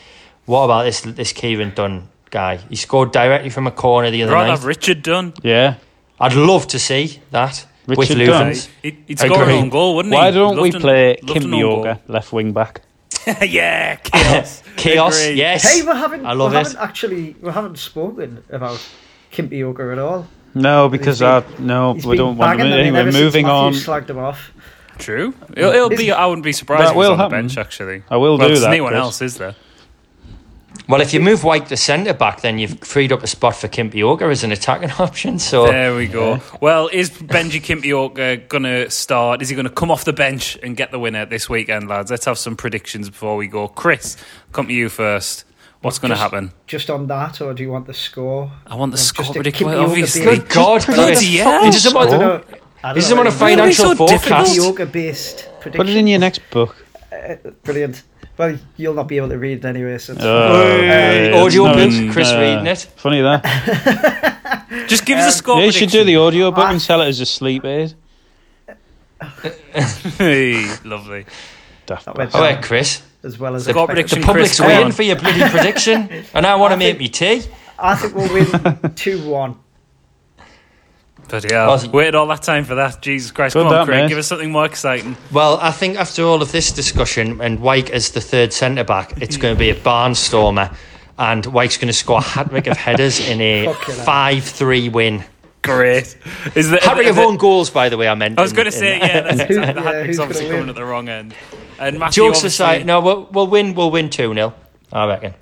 [0.46, 2.58] what about this this Kieran Dunn guy?
[2.58, 4.64] He scored directly from a corner the other rather night.
[4.64, 5.34] Richard Dunne.
[5.44, 5.76] Yeah.
[6.20, 8.52] I'd love to see that with Richard Dunne.
[8.54, 8.70] Loovens.
[8.82, 10.18] He'd, he'd score an own goal, wouldn't he?
[10.18, 11.78] Why don't we Loved an- play loved Kim an own goal.
[11.86, 12.82] Yoga, left wing back?
[13.42, 14.64] yeah, chaos.
[14.76, 15.36] Chaos, Agree.
[15.38, 15.64] yes.
[15.72, 16.64] Hey, we haven't, I love we it.
[16.64, 18.80] haven't actually we haven't spoken about
[19.34, 20.28] Kimpioka at all.
[20.56, 22.94] No, because been- I no, we don't want banging them.
[22.94, 23.74] them Anyway, moving on.
[23.74, 24.52] Slagged him off.
[25.00, 25.34] True.
[25.58, 26.12] It'll, it'll be.
[26.12, 27.48] I wouldn't be surprised That if he was will on the happen.
[27.48, 27.58] bench.
[27.58, 29.02] Actually, I will well, do there's that, anyone Chris.
[29.02, 29.56] else, is there?
[30.88, 33.68] Well, if you move White to centre back, then you've freed up a spot for
[33.70, 35.40] Kimpioka as an attacking option.
[35.40, 36.40] So There we go.
[36.62, 39.42] Well, is Benji Kimpioka going to start?
[39.42, 42.12] Is he going to come off the bench and get the winner this weekend, lads?
[42.12, 43.68] Let's have some predictions before we go.
[43.70, 44.18] Chris,
[44.52, 45.46] come to you first.
[45.84, 46.52] What's going to happen?
[46.66, 48.50] Just on that, or do you want the score?
[48.66, 50.22] I want the Just score to prediction, keep you obviously.
[50.22, 50.40] updated.
[50.40, 51.38] good God, Bloody Chris.
[51.38, 51.64] hell.
[51.66, 52.18] He doesn't I don't to.
[52.18, 52.34] know.
[52.84, 54.22] I don't He doesn't know want a Why are they financial so difficult?
[54.48, 54.56] forecast.
[54.56, 55.98] yoga based Put it prediction.
[55.98, 56.76] in your next book.
[57.64, 58.04] Brilliant.
[58.38, 62.14] Well, you'll not be able to read it anyway, so it's Uh, audio no, book,
[62.14, 62.80] Chris uh, reading it.
[62.96, 64.66] Funny that.
[64.88, 66.72] Just give us a score Yeah, you should do the audio book Ah.
[66.72, 67.94] and sell it as a sleep aid.
[70.18, 71.26] Hey, lovely.
[71.86, 73.02] Daft That went All down right, Chris.
[73.24, 73.88] As well as Score expected.
[73.94, 74.20] prediction.
[74.22, 74.92] The public's Chris, waiting on.
[74.92, 77.44] for your bloody prediction, and I want to make me tea.
[77.80, 79.58] I think we'll win 2 1.
[81.30, 81.70] Bloody hell.
[81.70, 81.92] Aussie.
[81.92, 83.02] Waited all that time for that.
[83.02, 83.54] Jesus Christ.
[83.54, 84.04] Come on, that, Craig.
[84.04, 84.10] mate.
[84.10, 85.16] Give us something more exciting.
[85.32, 89.22] Well, I think after all of this discussion and Wyke as the third centre back,
[89.22, 90.76] it's going to be a barnstormer,
[91.18, 95.24] and Wyke's going to score a hat trick of headers in a five-three win.
[95.62, 96.18] Great.
[96.56, 98.10] Is the, Hat trick of the- own goals, by the way.
[98.10, 98.38] I meant.
[98.38, 99.56] I was going to say, yeah, that's Who- exactly.
[99.56, 101.34] The yeah, hat trick's who's obviously gonna coming at the wrong end.
[101.88, 103.74] And Matthew, Jokes obviously, aside, no, we'll, we'll win.
[103.76, 104.54] We'll win two 0
[104.92, 105.34] I reckon.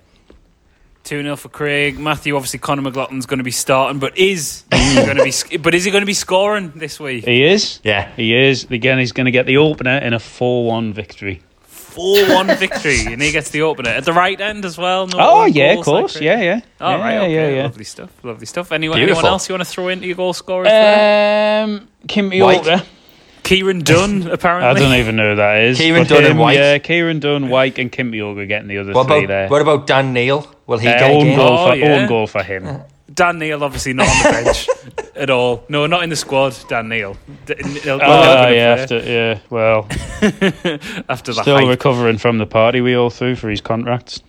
[1.04, 1.98] 2 0 for Craig.
[2.00, 5.58] Matthew, obviously, Conor McLaughlin's going to be starting, but is he going to be?
[5.58, 7.26] But is he going to be scoring this week?
[7.26, 7.80] He is.
[7.84, 8.12] Yeah.
[8.16, 8.66] He is.
[8.66, 11.42] Again, he's going to get the opener in a 4 1 victory.
[11.62, 15.08] 4 1 victory, and he gets the opener at the right end as well.
[15.08, 16.14] No Oh, yeah, of goals like course.
[16.14, 16.24] Craig.
[16.24, 16.62] Yeah, yeah.
[16.80, 17.64] All yeah, right, okay, yeah, yeah.
[17.64, 18.72] lovely stuff, lovely stuff.
[18.72, 20.68] Anyone, anyone else you want to throw into your goal scorers?
[20.70, 22.86] Um, Kim White.
[23.52, 23.84] Yorker.
[23.84, 24.70] Kieran Dunn, apparently.
[24.70, 25.78] I don't even know who that is.
[25.78, 26.58] Kieran but Dunn and White.
[26.58, 29.47] Yeah, Kieran Dunn, White, and Kim Yorker getting the other What three about there.
[29.49, 30.45] what about Dan Neil?
[30.68, 31.38] Will he Uh, get a own game?
[31.38, 31.86] goal Oh, for yeah.
[31.95, 32.82] own goal for him.
[33.14, 34.70] Dan Neil, obviously not on the bench
[35.18, 35.66] at all.
[35.68, 36.56] No, not in the squad.
[36.70, 37.18] Dan Neil.
[37.45, 39.39] D- he'll- he'll Oh never yeah, after, yeah.
[39.49, 39.86] Well,
[41.10, 41.68] after the still hype.
[41.68, 44.22] recovering from the party we all threw for his contracts.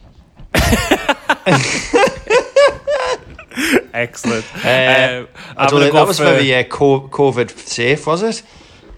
[3.95, 4.45] Excellent.
[4.65, 8.43] Uh, Uh, I don't gonna think that was for- very uh, COVID safe, was it?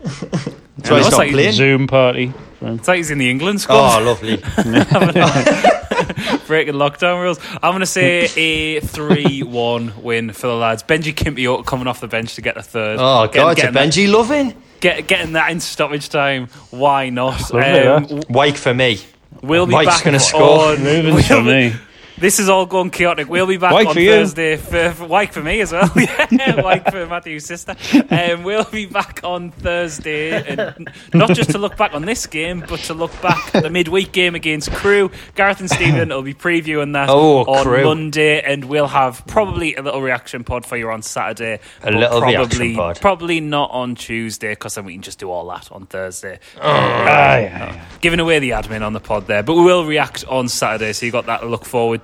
[0.04, 1.52] That's why he's it's not like- playing.
[1.52, 2.32] Zoom party.
[2.60, 4.00] It's like he's in the England squad.
[4.00, 4.36] Oh, lovely.
[6.46, 7.38] breaking lockdown rules.
[7.62, 10.82] I'm going to say a 3 1 win for the lads.
[10.82, 12.98] Benji Kimpioka coming off the bench to get the third.
[13.00, 14.54] Oh, Getting- God, it's a getting that- Benji loving.
[14.80, 16.48] Get, getting that in stoppage time.
[16.70, 17.52] Why not?
[17.52, 18.98] Um, Lovely, w- Wyke for me.
[19.42, 20.60] we'll be Mike's back gonna score.
[20.72, 21.72] on- Moving for we'll- me.
[22.16, 23.28] This is all going chaotic.
[23.28, 23.94] We'll be back on for.
[23.94, 24.56] Thursday.
[24.56, 25.90] For, for for me as well.
[26.30, 27.74] yeah, Wyke for Matthew's sister.
[28.10, 32.64] Um, we'll be back on Thursday, and not just to look back on this game,
[32.68, 35.10] but to look back at the midweek game against Crewe.
[35.34, 37.84] Gareth and Stephen will be previewing that Oh, on Crewe.
[37.84, 41.58] Monday, and we'll have probably a little reaction pod for you on Saturday.
[41.82, 43.00] A little probably, reaction pod.
[43.00, 46.38] Probably not on Tuesday, because then we can just do all that on Thursday.
[46.60, 47.38] Ah, yeah,
[47.74, 47.84] yeah.
[48.00, 51.06] Giving away the admin on the pod there, but we will react on Saturday, so
[51.06, 52.03] you got that to look forward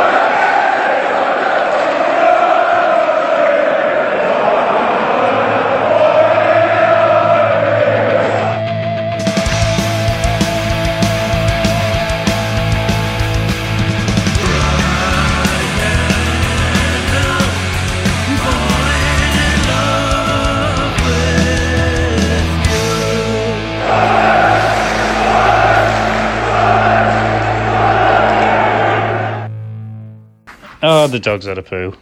[31.01, 31.95] Oh, the dog's had a poo.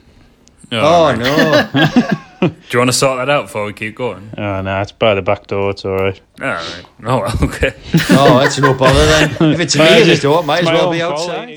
[0.74, 1.70] Oh, oh no.
[2.50, 4.30] Do you want to sort that out before we keep going?
[4.38, 5.70] Oh no, it's by the back door.
[5.70, 6.20] It's all right.
[6.42, 6.86] All right.
[7.06, 7.74] Oh, okay.
[8.10, 9.30] oh, that's no bother then.
[9.54, 11.14] If it's me at the door, it might as well own be fault.
[11.14, 11.50] outside.